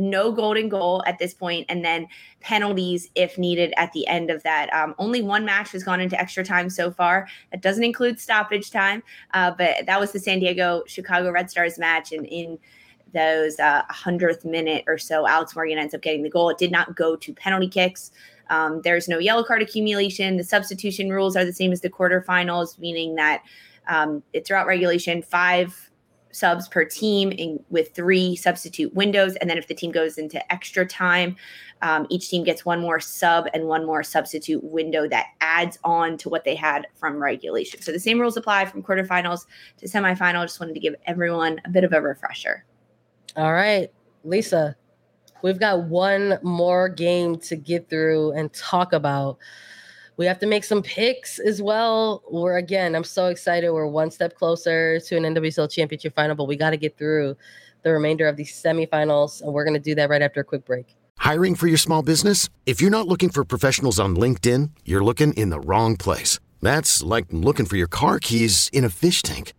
[0.00, 2.08] No golden goal at this point, and then
[2.40, 4.72] penalties if needed at the end of that.
[4.72, 7.28] Um, only one match has gone into extra time so far.
[7.50, 9.02] That doesn't include stoppage time,
[9.34, 12.58] uh, but that was the San Diego Chicago Red Stars match, and in
[13.12, 16.48] those uh, 100th minute or so, Alex Morgan ends up getting the goal.
[16.50, 18.10] It did not go to penalty kicks.
[18.48, 20.36] Um, there's no yellow card accumulation.
[20.36, 23.42] The substitution rules are the same as the quarterfinals, meaning that
[23.88, 25.89] um, throughout regulation, five
[26.32, 29.36] subs per team in, with three substitute windows.
[29.36, 31.36] And then if the team goes into extra time,
[31.82, 36.16] um, each team gets one more sub and one more substitute window that adds on
[36.18, 37.80] to what they had from regulation.
[37.82, 39.46] So the same rules apply from quarterfinals
[39.78, 40.42] to semifinal.
[40.42, 42.64] Just wanted to give everyone a bit of a refresher.
[43.36, 43.90] All right,
[44.24, 44.76] Lisa,
[45.42, 49.38] We've got one more game to get through and talk about.
[50.20, 52.22] We have to make some picks as well.
[52.30, 53.70] We're again, I'm so excited.
[53.70, 57.38] We're one step closer to an NWSL championship final, but we got to get through
[57.84, 59.40] the remainder of these semifinals.
[59.40, 60.94] And we're going to do that right after a quick break.
[61.16, 62.50] Hiring for your small business?
[62.66, 66.38] If you're not looking for professionals on LinkedIn, you're looking in the wrong place.
[66.60, 69.54] That's like looking for your car keys in a fish tank.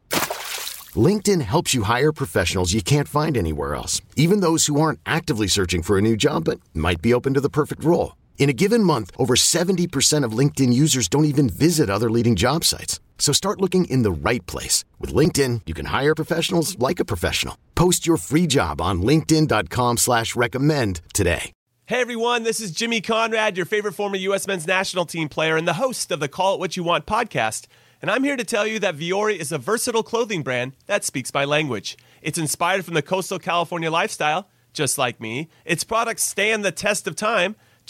[0.94, 5.48] LinkedIn helps you hire professionals you can't find anywhere else, even those who aren't actively
[5.48, 8.14] searching for a new job but might be open to the perfect role.
[8.42, 12.66] In a given month, over 70% of LinkedIn users don't even visit other leading job
[12.66, 13.00] sites.
[13.20, 14.84] So start looking in the right place.
[15.00, 17.56] With LinkedIn, you can hire professionals like a professional.
[17.76, 21.52] Post your free job on linkedin.com slash recommend today.
[21.86, 24.48] Hey everyone, this is Jimmy Conrad, your favorite former U.S.
[24.48, 27.68] men's national team player and the host of the Call It What You Want podcast
[28.02, 31.32] and I'm here to tell you that Vuori is a versatile clothing brand that speaks
[31.32, 31.96] my language.
[32.24, 35.50] It's inspired from the coastal California lifestyle, just like me.
[35.66, 37.56] Its products stand the test of time,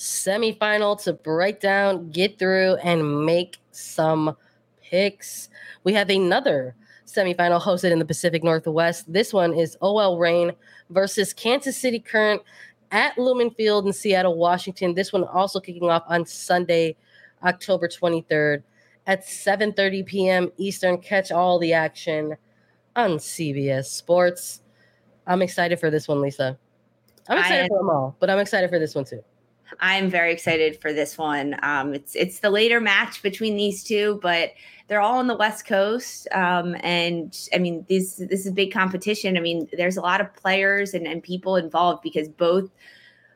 [0.00, 4.36] semifinal to break down, get through, and make some–
[4.90, 5.48] picks.
[5.84, 6.74] We have another
[7.06, 9.10] semifinal hosted in the Pacific Northwest.
[9.10, 10.52] This one is OL Reign
[10.90, 12.42] versus Kansas City Current
[12.90, 14.94] at Lumen Field in Seattle, Washington.
[14.94, 16.96] This one also kicking off on Sunday,
[17.44, 18.62] October 23rd
[19.06, 20.52] at 7:30 p.m.
[20.56, 20.98] Eastern.
[20.98, 22.36] Catch all the action
[22.96, 24.62] on CBS Sports.
[25.26, 26.58] I'm excited for this one, Lisa.
[27.28, 29.22] I'm excited I, for them all, but I'm excited for this one too.
[29.78, 31.56] I'm very excited for this one.
[31.62, 34.52] Um, it's it's the later match between these two, but
[34.88, 36.26] they're all on the West Coast.
[36.32, 39.36] Um, and I mean, this this is big competition.
[39.36, 42.70] I mean, there's a lot of players and, and people involved because both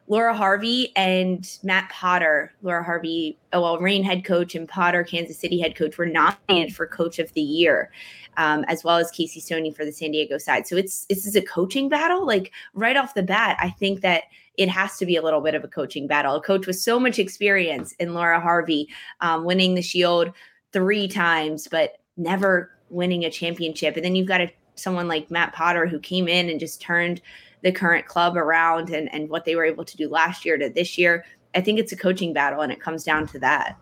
[0.06, 5.60] Laura Harvey and Matt Potter, Laura Harvey, OL Reign head coach, and Potter, Kansas City
[5.60, 7.90] head coach, were nominated for Coach of the Year,
[8.36, 10.66] um, as well as Casey Stoney for the San Diego side.
[10.66, 12.26] So it's this is a coaching battle.
[12.26, 14.24] Like right off the bat, I think that
[14.56, 16.36] it has to be a little bit of a coaching battle.
[16.36, 18.88] A coach with so much experience in Laura Harvey,
[19.20, 20.32] um, winning the Shield
[20.72, 23.96] three times, but never winning a championship.
[23.96, 27.20] And then you've got a, someone like Matt Potter who came in and just turned
[27.62, 30.68] the current club around and, and what they were able to do last year to
[30.68, 31.24] this year.
[31.54, 33.78] I think it's a coaching battle and it comes down to that.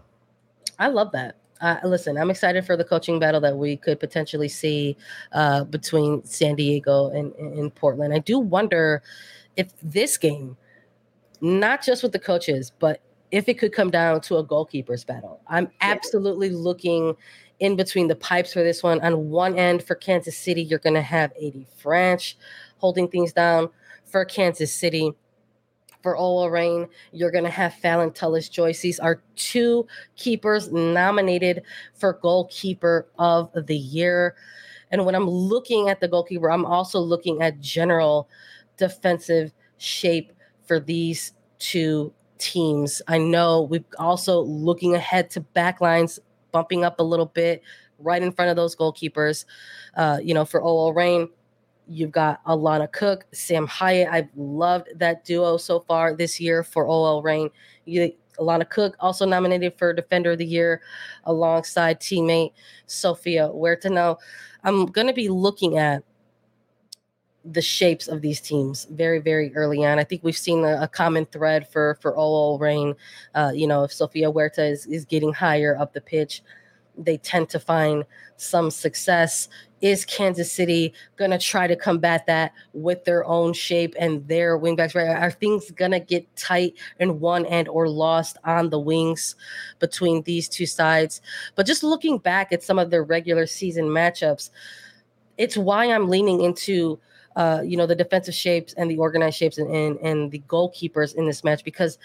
[0.79, 1.37] I love that.
[1.61, 4.97] Uh, listen, I'm excited for the coaching battle that we could potentially see
[5.33, 8.13] uh, between San Diego and, and Portland.
[8.13, 9.03] I do wonder
[9.57, 10.57] if this game,
[11.43, 13.03] not just with the coaches, but
[13.33, 15.41] if it could come down to a goalkeeper's battle.
[15.49, 17.15] I'm absolutely looking
[17.61, 19.01] in between the pipes for this one.
[19.01, 22.35] On one end for Kansas City, you're going to have AD Franch
[22.79, 23.69] holding things down
[24.05, 25.13] for Kansas City.
[26.03, 28.81] For OL Reign, you're going to have Phallon Tullis-Joyce.
[28.81, 31.63] These are two keepers nominated
[31.95, 34.35] for goalkeeper of the year.
[34.91, 38.29] And when I'm looking at the goalkeeper, I'm also looking at general
[38.77, 40.33] defensive shape
[40.73, 43.03] for these two teams.
[43.07, 46.19] I know we're also looking ahead to backlines
[46.51, 47.63] bumping up a little bit
[47.99, 49.45] right in front of those goalkeepers.
[49.95, 51.29] Uh, you know, for OL Reign,
[51.87, 54.09] you've got Alana Cook, Sam Hiatt.
[54.11, 57.51] I've loved that duo so far this year for OL Reign.
[57.85, 60.81] You, Alana Cook also nominated for Defender of the Year
[61.25, 62.53] alongside teammate
[62.87, 63.91] Sofia Huerta.
[63.91, 64.17] Now,
[64.65, 66.03] I'm going to be looking at
[67.45, 69.99] the shapes of these teams very very early on.
[69.99, 72.95] I think we've seen a, a common thread for for OL Reign.
[73.35, 76.43] Uh, you know if sofia huerta is, is getting higher up the pitch
[76.97, 78.05] they tend to find
[78.37, 79.49] some success.
[79.81, 84.95] Is kansas city to try to combat that with their own shape and their wingbacks?
[84.95, 89.35] Right are things to get tight in one end or lost on the wings
[89.81, 91.21] between these two sides?
[91.57, 94.51] But just looking back at some of their regular season matchups
[95.39, 96.99] it's why i'm leaning into
[97.37, 101.15] uh, you know, the defensive shapes and the organized shapes and, and, and the goalkeepers
[101.15, 101.99] in this match because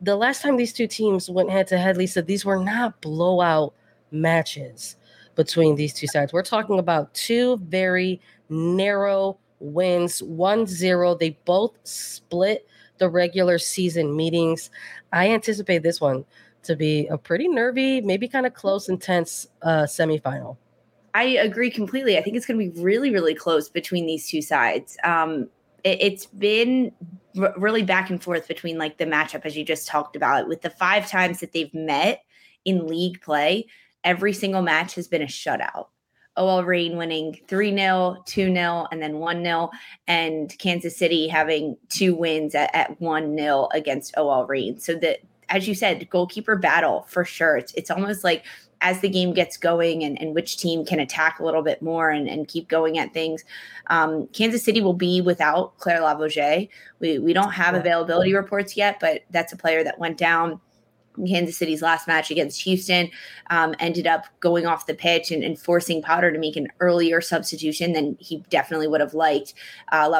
[0.00, 3.72] the last time these two teams went head to head, Lisa, these were not blowout
[4.10, 4.96] matches
[5.34, 6.32] between these two sides.
[6.32, 11.14] We're talking about two very narrow wins, 1 0.
[11.14, 12.66] They both split
[12.98, 14.70] the regular season meetings.
[15.12, 16.24] I anticipate this one
[16.64, 20.56] to be a pretty nervy, maybe kind of close, intense uh, semifinal.
[21.16, 22.18] I agree completely.
[22.18, 24.98] I think it's going to be really, really close between these two sides.
[25.02, 25.48] Um,
[25.82, 26.92] it, has been
[27.40, 30.60] r- really back and forth between like the matchup, as you just talked about, with
[30.60, 32.22] the five times that they've met
[32.66, 33.66] in league play.
[34.04, 35.86] Every single match has been a shutout.
[36.36, 39.70] OL Reign winning 3 0, 2 0, and then 1 0,
[40.06, 44.78] and Kansas City having two wins at, at 1 0 against OL Reign.
[44.78, 47.56] So that, as you said, goalkeeper battle for sure.
[47.56, 48.44] It's, it's almost like
[48.80, 52.10] as the game gets going and, and which team can attack a little bit more
[52.10, 53.44] and, and keep going at things.
[53.88, 56.68] Um, Kansas City will be without Claire Lavogez.
[56.98, 60.60] We, we don't have availability reports yet, but that's a player that went down.
[61.26, 63.10] Kansas City's last match against Houston
[63.48, 67.22] um, ended up going off the pitch and, and, forcing Potter to make an earlier
[67.22, 69.54] substitution than he definitely would have liked.
[69.92, 70.10] Uh,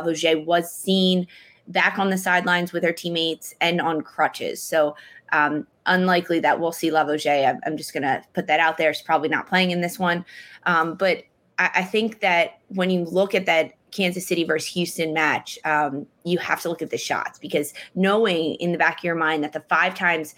[0.47, 1.27] was seen
[1.69, 4.63] back on the sidelines with her teammates and on crutches.
[4.63, 4.97] So
[5.33, 7.49] um, unlikely that we'll see Lavogez.
[7.49, 8.93] I'm, I'm just going to put that out there.
[8.93, 10.25] She's probably not playing in this one.
[10.65, 11.25] Um, but
[11.59, 16.07] I, I, think that when you look at that Kansas City versus Houston match, um,
[16.25, 19.45] you have to look at the shots because knowing in the back of your mind
[19.45, 20.35] that the five times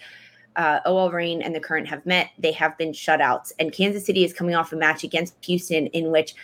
[0.55, 3.51] uh, OL Reign and the current have met, they have been shutouts.
[3.59, 6.35] And Kansas City is coming off a match against Houston in which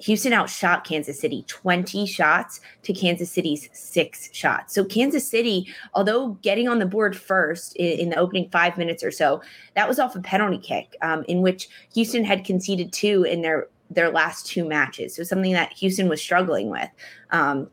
[0.00, 4.74] Houston outshot Kansas City 20 shots to Kansas City's six shots.
[4.74, 9.02] So, Kansas City, although getting on the board first in, in the opening five minutes
[9.02, 9.42] or so,
[9.74, 13.68] that was off a penalty kick um, in which Houston had conceded two in their
[13.92, 15.16] their last two matches.
[15.16, 16.88] So, something that Houston was struggling with.
[17.30, 17.68] Um,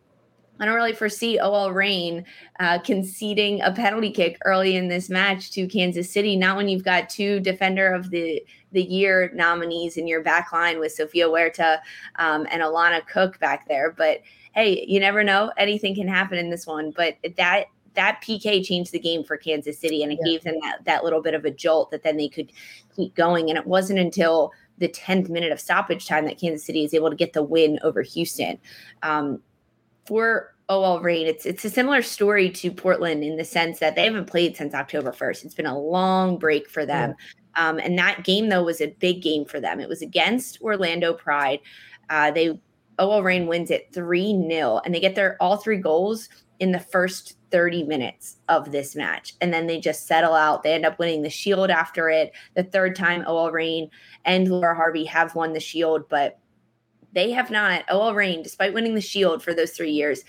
[0.59, 2.25] I don't really foresee OL Reign
[2.59, 6.35] uh, conceding a penalty kick early in this match to Kansas City.
[6.35, 8.43] Not when you've got two defender of the
[8.77, 11.79] the year nominees in your back line with Sofia Huerta
[12.17, 13.91] um, and Alana Cook back there.
[13.91, 14.21] But
[14.53, 15.51] hey, you never know.
[15.57, 16.91] Anything can happen in this one.
[16.91, 20.31] But that that PK changed the game for Kansas City and it yeah.
[20.31, 22.51] gave them that, that little bit of a jolt that then they could
[22.95, 23.49] keep going.
[23.49, 27.09] And it wasn't until the 10th minute of stoppage time that Kansas City is able
[27.09, 28.59] to get the win over Houston.
[29.01, 29.41] Um,
[30.05, 34.03] for OL Reign, it's it's a similar story to Portland in the sense that they
[34.03, 35.45] haven't played since October 1st.
[35.45, 37.09] It's been a long break for them.
[37.09, 37.15] Yeah.
[37.57, 39.79] Um, and that game though was a big game for them.
[39.79, 41.59] It was against Orlando Pride.
[42.09, 42.59] Uh, they
[42.99, 47.37] OL Reign wins it 3-0 and they get their all three goals in the first
[47.51, 49.35] 30 minutes of this match.
[49.41, 50.63] And then they just settle out.
[50.63, 52.31] They end up winning the shield after it.
[52.55, 53.89] The third time OL Reign
[54.25, 56.39] and Laura Harvey have won the shield, but
[57.13, 57.83] they have not.
[57.89, 60.23] OL Reign, despite winning the Shield for those three years,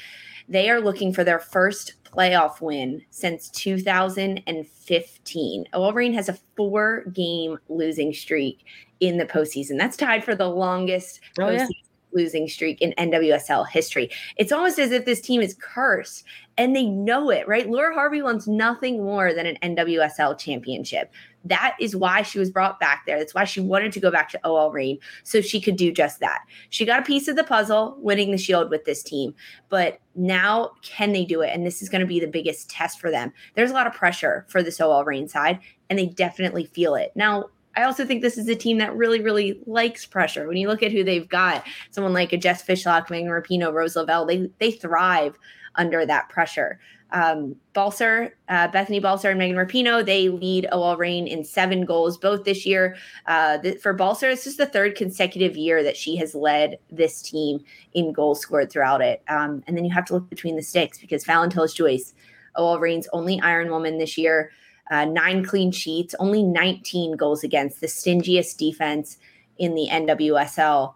[0.49, 5.65] they are looking for their first playoff win since 2015.
[5.73, 8.65] OL Reign has a four game losing streak
[9.01, 9.79] in the postseason.
[9.79, 11.69] That's tied for the longest oh, yeah.
[12.13, 14.11] losing streak in NWSL history.
[14.37, 16.25] It's almost as if this team is cursed
[16.57, 17.69] and they know it, right?
[17.69, 21.13] Laura Harvey wants nothing more than an NWSL championship.
[21.45, 23.19] That is why she was brought back there.
[23.19, 26.21] That's why she wanted to go back to OL Reign so she could do just
[26.21, 26.41] that.
[26.71, 29.35] She got a piece of the puzzle winning the Shield with this team,
[29.69, 31.51] but now can they do it?
[31.55, 33.33] And this is going to be the biggest test for them.
[33.55, 37.13] There's a lot of pressure for this OL Reign side, and they definitely feel it.
[37.15, 40.49] Now, I also think this is a team that really, really likes pressure.
[40.49, 43.95] When you look at who they've got, someone like a Jess Fishlock, Megan Rapinoe, Rose
[43.95, 45.39] Lavelle, they they thrive
[45.77, 46.81] under that pressure.
[47.11, 52.19] Um, Balcer, uh, Bethany Balcer and Megan Rapinoe, they lead OL Reign in seven goals
[52.19, 52.97] both this year.
[53.27, 57.23] Uh, th- for Balcer, this is the third consecutive year that she has led this
[57.23, 59.23] team in goals scored throughout it.
[59.29, 62.15] Um, and then you have to look between the sticks because Phallon Tullis-Joyce,
[62.57, 64.51] OL Reign's only Iron Woman this year,
[64.91, 69.19] uh, nine clean sheets, only 19 goals against, the stingiest defense
[69.59, 70.95] in the NWSL.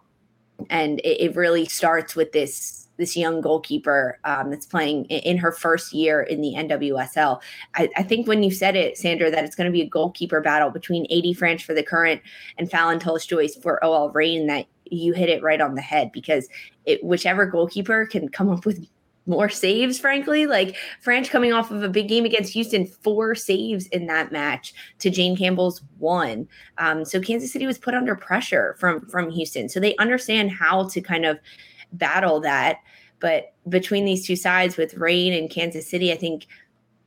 [0.69, 5.51] And it, it really starts with this this young goalkeeper um, that's playing in, her
[5.51, 7.41] first year in the NWSL.
[7.75, 10.39] I, I think when you said it, Sandra, that it's going to be a goalkeeper
[10.39, 12.21] battle between AD Franch for the current
[12.57, 16.47] and Phallon Tullis-Joyce for OL Reign, that you hit it right on the head because
[16.85, 18.87] it, whichever goalkeeper can come up with
[19.25, 20.45] more saves, frankly.
[20.45, 24.73] Like Franch coming off of a big game against Houston, four saves in that match
[24.99, 26.47] to Jane Campbell's one.
[26.77, 29.67] Um, so Kansas City was put under pressure from from Houston.
[29.67, 31.39] So they understand how to kind of
[31.93, 32.79] battle that.
[33.19, 36.45] But between these two sides with Reign and Kansas City, I think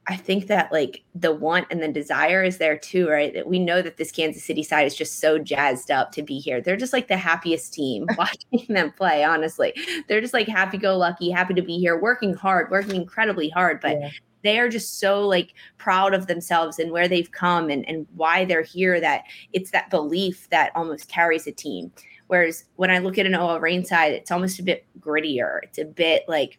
[0.09, 3.35] I think that like the want and the desire is there too, right?
[3.35, 6.39] That we know that this Kansas City side is just so jazzed up to be
[6.39, 6.61] here.
[6.61, 9.75] They're just like the happiest team watching them play, honestly.
[10.07, 13.81] They're just like happy go lucky, happy to be here, working hard, working incredibly hard,
[13.81, 14.11] but yeah.
[14.45, 18.45] they are just so like proud of themselves and where they've come and, and why
[18.45, 21.91] they're here that it's that belief that almost carries a team.
[22.29, 25.61] Whereas when I look at an OL Reign side, it's almost a bit grittier.
[25.63, 26.59] It's a bit like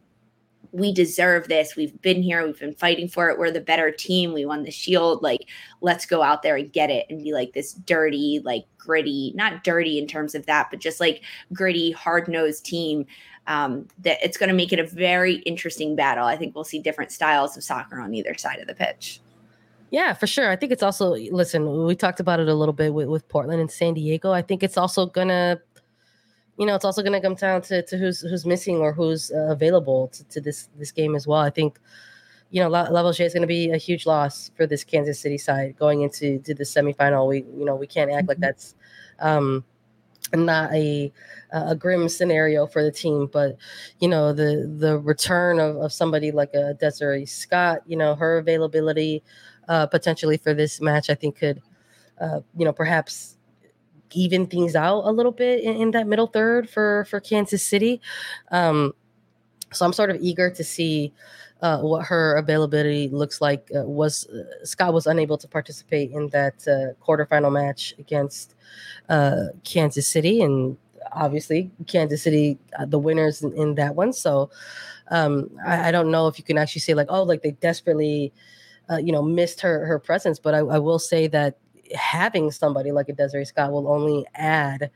[0.72, 1.76] we deserve this.
[1.76, 2.45] We've been here.
[2.45, 3.39] We've been fighting for it.
[3.39, 4.34] We're the better team.
[4.34, 5.24] We won the shield.
[5.24, 5.47] Like,
[5.82, 9.63] let's go out there and get it and be like this dirty, like gritty, not
[9.63, 13.05] dirty in terms of that, but just like gritty, hard nosed team.
[13.47, 16.26] Um, that it's going to make it a very interesting battle.
[16.26, 19.22] I think we'll see different styles of soccer on either side of the pitch.
[19.89, 20.49] Yeah, for sure.
[20.49, 21.85] I think it's also listen.
[21.85, 24.31] We talked about it a little bit with, with Portland and San Diego.
[24.31, 25.61] I think it's also gonna,
[26.57, 29.47] you know, it's also gonna come down to, to who's who's missing or who's uh,
[29.49, 31.39] available to, to, this this game as well.
[31.39, 31.79] I think,
[32.49, 35.77] you know, La- Lavogez is gonna be a huge loss for this Kansas City side
[35.77, 37.29] going into to the semifinal.
[37.29, 38.27] We you know we can't act mm-hmm.
[38.29, 38.75] like that's
[39.19, 39.63] um,
[40.33, 41.13] not a
[41.51, 43.55] a grim scenario for the team, but
[44.01, 48.38] you know the the return of, of somebody like a Desiree Scott, you know her
[48.38, 49.23] availability
[49.68, 51.61] uh, potentially for this match, I think could,
[52.20, 53.38] uh, you know, perhaps
[54.13, 58.01] even things out a little bit in, in that middle third for for Kansas City.
[58.51, 58.93] Um,
[59.74, 61.13] so I'm sort of eager to see
[61.61, 63.70] uh, what her availability looks like.
[63.76, 68.55] Uh, was uh, Scott was unable to participate in that uh, quarterfinal match against
[69.09, 70.78] uh, Kansas City, and
[71.11, 74.13] obviously Kansas City uh, the winners in, in, that one.
[74.13, 74.49] So
[75.09, 78.34] um, I, I, don't know if you can actually say like, oh, like they desperately
[78.89, 80.39] uh, you know, missed her her presence.
[80.39, 81.57] But I, I, will say that
[81.95, 84.89] having somebody like a Desiree Scott will only add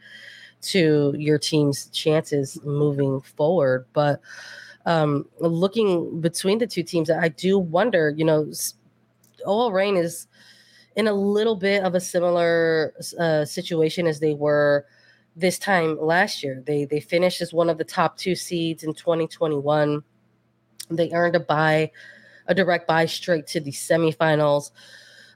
[0.62, 3.86] to your team's chances moving forward.
[3.94, 4.22] But
[4.86, 8.52] um, looking between the two teams, I do wonder, you know,
[9.46, 10.28] OL Reign is
[10.96, 14.86] in a little bit of a similar uh, situation as they were
[15.36, 16.62] this time last year.
[16.66, 20.04] They they finished as one of the top two seeds in 2021.
[20.89, 21.92] They earned a bye
[22.52, 24.72] a direct bye straight to the semifinals.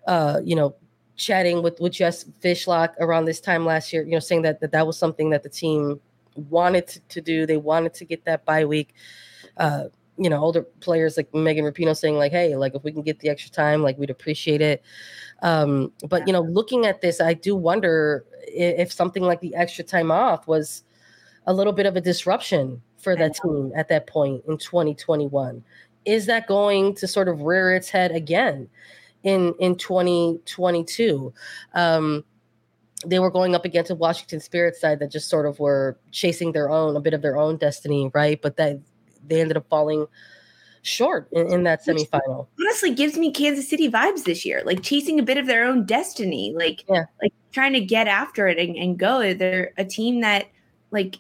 [0.06, 0.76] Uh, you know,
[1.16, 4.72] chatting with with Jess Fishlock around this time last year, you know, saying that that,
[4.72, 6.00] that was something that the team
[6.36, 7.46] wanted to, to do.
[7.46, 8.94] They wanted to get that bye week.
[9.58, 9.86] Uh,
[10.18, 13.20] you know, older players like Megan Rapinoe saying like, "Hey, like if we can get
[13.20, 14.84] the extra time, like we'd appreciate it."
[15.42, 19.56] Um, but you know, looking at this, I do wonder if, if something like the
[19.56, 20.84] extra time off was
[21.48, 25.64] a little bit of a disruption for that team at that point in 2021
[26.06, 28.70] is that going to sort of rear its head again
[29.24, 31.34] in in 2022?
[31.74, 32.24] Um,
[33.06, 36.54] they were going up against a Washington Spirit side that just sort of were chasing
[36.54, 38.42] their own, a bit of their own destiny, right?
[38.42, 38.80] But that
[39.28, 40.08] they ended up falling
[40.82, 42.48] short in, in that semifinal.
[42.56, 45.66] Which honestly gives me Kansas City vibes this year, like chasing a bit of their
[45.66, 47.06] own destiny, like yeah.
[47.22, 49.34] like trying to get after it and, and go.
[49.34, 50.46] They're a team that
[50.92, 51.18] like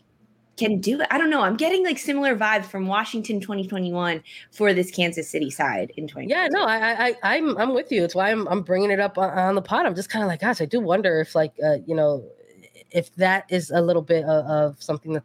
[0.57, 1.07] can do it.
[1.11, 1.41] I don't know.
[1.41, 6.27] I'm getting like similar vibes from Washington 2021 for this Kansas City side in 20.
[6.27, 8.03] Yeah, no, I, I, I'm, I'm with you.
[8.03, 9.85] It's why I'm, I'm bringing it up on, the pod.
[9.85, 12.23] I'm just kind of like, gosh, I do wonder if like, uh, you know,
[12.91, 15.23] if that is a little bit of, of something that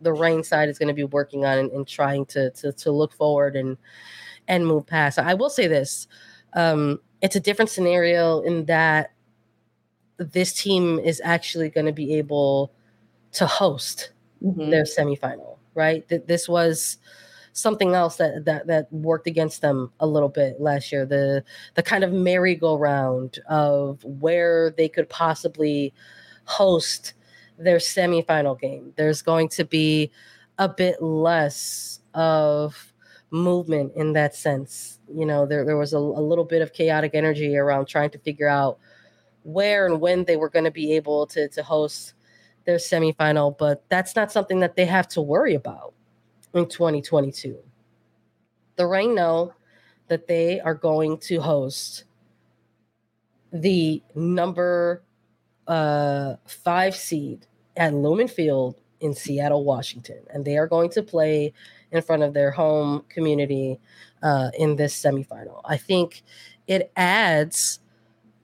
[0.00, 2.92] the Reign side is going to be working on and, and trying to, to to
[2.92, 3.76] look forward and
[4.46, 5.18] and move past.
[5.18, 6.06] I will say this:
[6.54, 9.12] um, it's a different scenario in that
[10.18, 12.72] this team is actually going to be able
[13.32, 14.10] to host
[14.42, 14.70] mm-hmm.
[14.70, 15.58] their semifinal.
[15.74, 16.06] Right?
[16.08, 16.98] That this was
[17.52, 21.04] something else that that that worked against them a little bit last year.
[21.04, 25.92] The the kind of merry-go-round of where they could possibly
[26.44, 27.14] host
[27.58, 28.92] their semifinal game.
[28.96, 30.10] There's going to be
[30.58, 32.92] a bit less of
[33.30, 34.98] movement in that sense.
[35.12, 38.18] You know, there there was a, a little bit of chaotic energy around trying to
[38.18, 38.78] figure out
[39.42, 42.14] where and when they were going to be able to to host
[42.64, 45.94] their semifinal, but that's not something that they have to worry about
[46.54, 47.58] in 2022.
[48.76, 49.54] The Reign know
[50.08, 52.04] that they are going to host
[53.52, 55.02] the number
[55.66, 57.46] uh, five seed
[57.76, 61.52] at Lumen Field in Seattle, Washington, and they are going to play
[61.92, 63.78] in front of their home community
[64.22, 65.60] uh, in this semifinal.
[65.64, 66.22] I think
[66.66, 67.80] it adds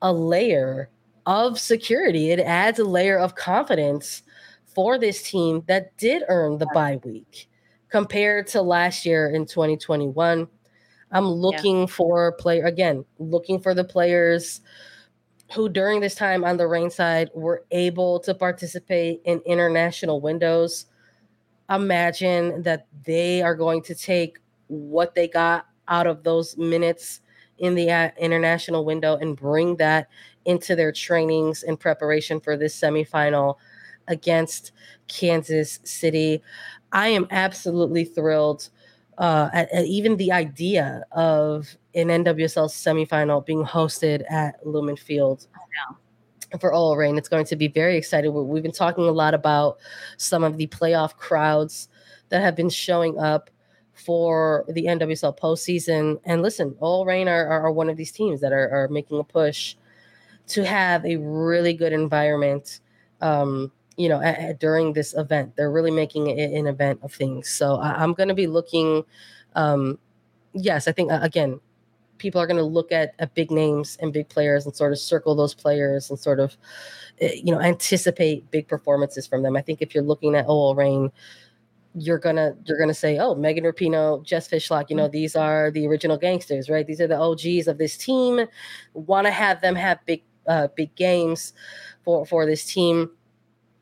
[0.00, 0.88] a layer
[1.26, 2.30] of security.
[2.30, 4.22] It adds a layer of confidence
[4.66, 7.48] for this team that did earn the bye week
[7.88, 10.48] compared to last year in 2021.
[11.12, 11.86] I'm looking yeah.
[11.86, 14.60] for player again, looking for the players
[15.54, 20.86] who during this time on the Reign side were able to participate in international windows.
[21.70, 27.20] Imagine that they are going to take what they got out of those minutes
[27.58, 30.08] in the uh, international window and bring that
[30.44, 33.56] into their trainings in preparation for this semifinal
[34.08, 34.72] against
[35.08, 36.42] Kansas City.
[36.92, 38.68] I am absolutely thrilled
[39.18, 45.46] uh, at, at, even the idea of an NWSL semifinal being hosted at Lumen Field.
[46.60, 48.32] For OL Reign, it's going to be very exciting.
[48.32, 49.78] We've been talking a lot about
[50.18, 51.88] some of the playoff crowds
[52.28, 53.50] that have been showing up
[53.92, 56.20] for the NWSL postseason.
[56.24, 59.24] And listen, OL Reign are, are, one of these teams that are, are making a
[59.24, 59.74] push
[60.48, 62.80] to have a really good environment
[63.20, 65.54] um, you know, at, at, during this event.
[65.56, 67.48] They're really making it an event of things.
[67.48, 69.04] So I, am going to be looking.
[69.54, 69.98] Um,
[70.52, 71.60] yes, I think uh, again,
[72.18, 74.98] people are going to look at, at big names and big players and sort of
[74.98, 76.56] circle those players and sort of,
[77.20, 79.56] eh, you know, anticipate big performances from them.
[79.56, 81.10] I think if you're looking at OL Reign,
[81.96, 85.86] you're gonna you're gonna say, oh, Megan Rapinoe, Jess Fishlock, you know, these are the
[85.86, 86.84] original gangsters, right?
[86.84, 88.46] These are the OGs of this team.
[88.94, 91.52] Want to have them have big uh, big games
[92.04, 93.10] for for this team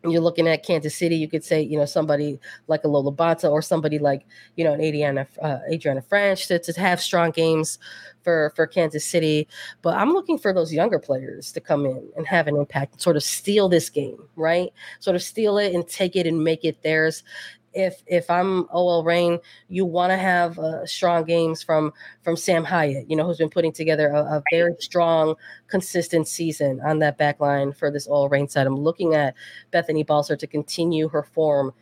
[0.04, 3.50] you're looking at Kansas City, you could say, you know, somebody like a Lo LaBonta
[3.50, 7.78] or somebody like, you know, an Adriana, uh, Adriana Franch to, to have strong games
[8.22, 9.46] for, for Kansas City.
[9.80, 13.16] But I'm looking for those younger players to come in and have an impact, sort
[13.16, 14.72] of steal this game, right?
[14.98, 17.22] Sort of steal it and take it and make it theirs
[17.74, 21.92] if if I'm OL Reign, you want to have uh, strong games from
[22.22, 25.34] from Sam Hiatt, you know, who's been putting together a, a very strong,
[25.68, 28.66] consistent season on that back line for this OL Reign side.
[28.66, 29.34] I'm looking at
[29.70, 31.72] Bethany Balcer to continue her form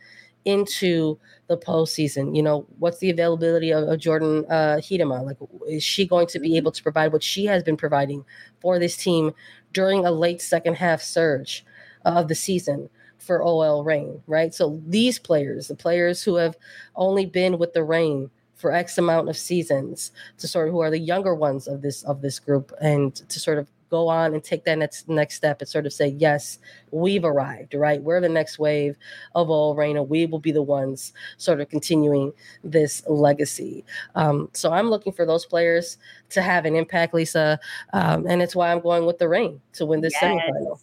[0.45, 2.35] into the postseason.
[2.35, 5.23] You know, what's the availability of, of Jordyn uh, Huitema?
[5.23, 5.37] Like,
[5.67, 6.57] is she going to be mm-hmm.
[6.57, 8.25] able to provide what she has been providing
[8.59, 9.33] for this team
[9.73, 11.65] during a late second half surge
[12.05, 12.89] of the season?
[13.21, 14.53] For OL Reign, right?
[14.53, 16.57] So these players, the players who have
[16.95, 20.91] only been with the Reign for X amount of seasons, to sort of who are
[20.91, 24.43] the younger ones of this of this group, and to sort of go on and
[24.43, 26.57] take that next next step and sort of say, yes,
[26.91, 28.01] we've arrived, right?
[28.01, 28.95] We're the next wave
[29.35, 33.85] of OL Reign, and we will be the ones sort of continuing this legacy.
[34.15, 35.97] Um, so I'm looking for those players
[36.29, 37.59] to have an impact, Lisa,
[37.93, 40.23] um, and it's why I'm going with the Reign to win this yes.
[40.23, 40.79] semifinal.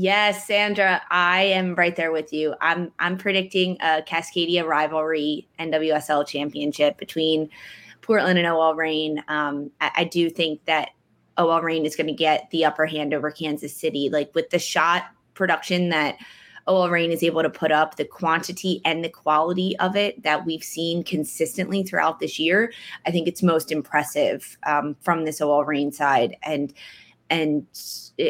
[0.00, 2.54] Yes, Sandra, I am right there with you.
[2.60, 7.50] I'm I'm predicting a Cascadia rivalry NWSL championship between
[8.00, 9.24] Portland and OL Reign.
[9.26, 10.90] Um, I, I do think that
[11.36, 14.08] OL Reign is going to get the upper hand over Kansas City.
[14.08, 16.16] Like with the shot production that
[16.68, 20.46] OL Reign is able to put up, the quantity and the quality of it that
[20.46, 22.72] we've seen consistently throughout this year,
[23.04, 26.36] I think it's most impressive um, from this OL Reign side.
[26.44, 26.72] And
[27.30, 27.66] and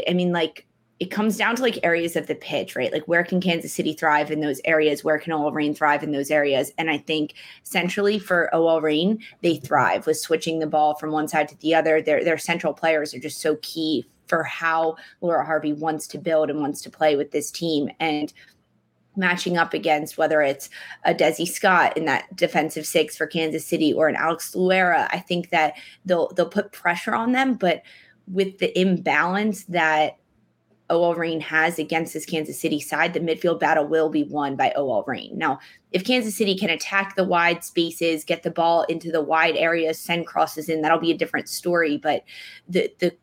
[0.09, 0.67] I mean, like
[1.01, 2.93] it comes down to like areas of the pitch, right?
[2.93, 5.05] Like where can Kansas City thrive in those areas?
[5.05, 6.73] Where can OL Reign thrive in those areas?
[6.77, 11.29] And I think centrally for OL Reign, they thrive with switching the ball from one
[11.29, 12.03] side to the other.
[12.03, 16.51] Their their central players are just so key for how Laura Harvey wants to build
[16.51, 17.91] and wants to play with this team.
[18.01, 18.33] And
[19.17, 20.69] matching up against whether it's
[21.05, 25.21] a Desi Scott in that defensive six for Kansas City or an Alex Loera, I
[25.21, 25.75] think that
[26.05, 27.83] they'll they'll put pressure on them, but
[28.27, 30.18] with the imbalance that
[30.91, 34.73] OL Reign has against this Kansas City side, the midfield battle will be won by
[34.77, 35.37] OL Reign.
[35.37, 35.59] Now,
[35.93, 39.99] if Kansas City can attack the wide spaces, get the ball into the wide areas,
[39.99, 41.99] send crosses in, that'll be a different story.
[41.99, 42.25] But
[42.69, 43.17] the the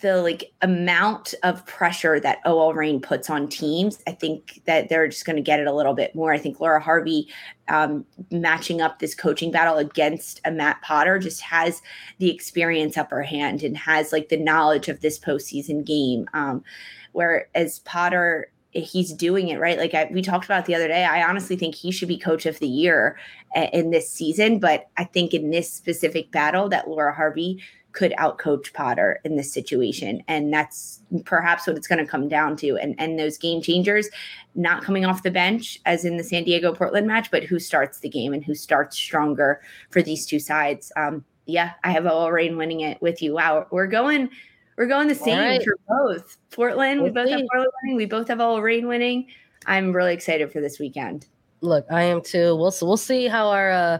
[0.00, 5.08] the like amount of pressure that OL Reign puts on teams, I think that they're
[5.08, 6.32] just going to get it a little bit more.
[6.32, 7.28] I think Laura Harvey
[7.68, 11.82] um, matching up this coaching battle against a Matt Potter just has
[12.18, 16.28] the experience upper hand and has like the knowledge of this postseason game.
[16.34, 16.64] Um,
[17.12, 19.78] whereas Potter, he's doing it right.
[19.78, 22.46] Like I, we talked about the other day, I honestly think he should be coach
[22.46, 23.18] of the year
[23.56, 24.58] uh, in this season.
[24.58, 29.52] But I think in this specific battle, that Laura Harvey could outcoach Potter in this
[29.52, 30.22] situation.
[30.28, 32.76] And that's perhaps what it's going to come down to.
[32.76, 34.08] And and those game changers
[34.54, 38.00] not coming off the bench as in the San Diego Portland match, but who starts
[38.00, 39.60] the game and who starts stronger
[39.90, 40.92] for these two sides.
[40.96, 43.34] Um, yeah, I have OL Reign winning it with you.
[43.34, 44.30] Wow, we're going
[44.76, 45.62] we're going the same right.
[45.62, 46.36] for both.
[46.50, 47.96] Portland, we both have Portland winning.
[47.96, 49.26] We both have OL Reign winning.
[49.66, 51.26] I'm really excited for this weekend.
[51.60, 52.56] Look, I am too.
[52.56, 53.98] We'll we'll see how our uh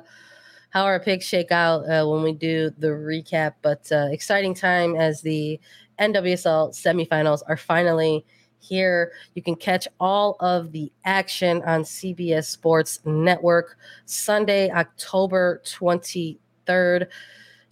[0.71, 3.55] how our picks shake out uh, when we do the recap.
[3.63, 5.61] But uh, exciting time as the
[5.99, 8.25] NWSL semifinals are finally
[8.61, 9.13] here.
[9.35, 17.07] You can catch all of the action on CBS Sports Network Sunday, October 23rd.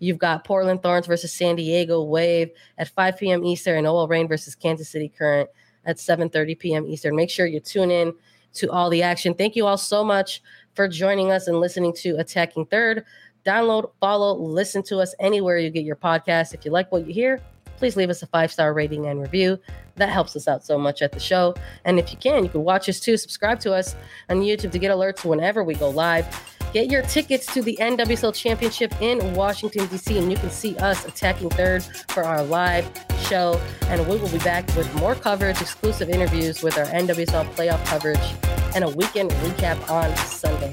[0.01, 3.45] You've got Portland Thorns versus San Diego Wave at 5 p.m.
[3.45, 5.49] Eastern and OL Reign versus Kansas City Current
[5.85, 6.87] at 7:30 p.m.
[6.87, 7.17] Eastern.
[7.17, 8.13] Make sure you tune in
[8.55, 9.35] to all the action.
[9.35, 10.43] Thank you all so much
[10.79, 13.05] for joining us and listening to Attacking Third.
[13.45, 16.55] Download, follow, listen to us anywhere you get your podcast.
[16.55, 17.41] If you like what you hear,
[17.79, 19.59] please leave us a five star rating and review.
[19.97, 21.57] That helps us out so much at the show.
[21.85, 23.17] And if you can, you can watch us too.
[23.17, 23.97] Subscribe to us
[24.31, 26.25] on YouTube to get alerts whenever we go live.
[26.73, 31.05] Get your tickets to the NWSL Championship in Washington, D.C., and you can see us
[31.07, 32.89] attacking third for our live
[33.29, 33.61] show.
[33.83, 38.35] And we will be back with more coverage, exclusive interviews with our NWSL playoff coverage
[38.75, 40.73] and a weekend recap on Sunday.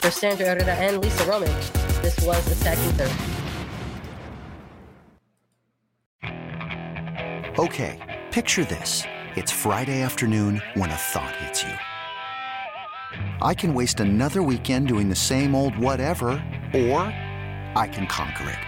[0.00, 1.52] For Sandra Herrera and Lisa Roman,
[2.02, 3.12] this was Attacking Third.
[7.58, 9.02] Okay, picture this.
[9.34, 11.74] It's Friday afternoon when a thought hits you.
[13.42, 16.28] I can waste another weekend doing the same old whatever,
[16.72, 17.00] or
[17.74, 18.67] I can conquer it.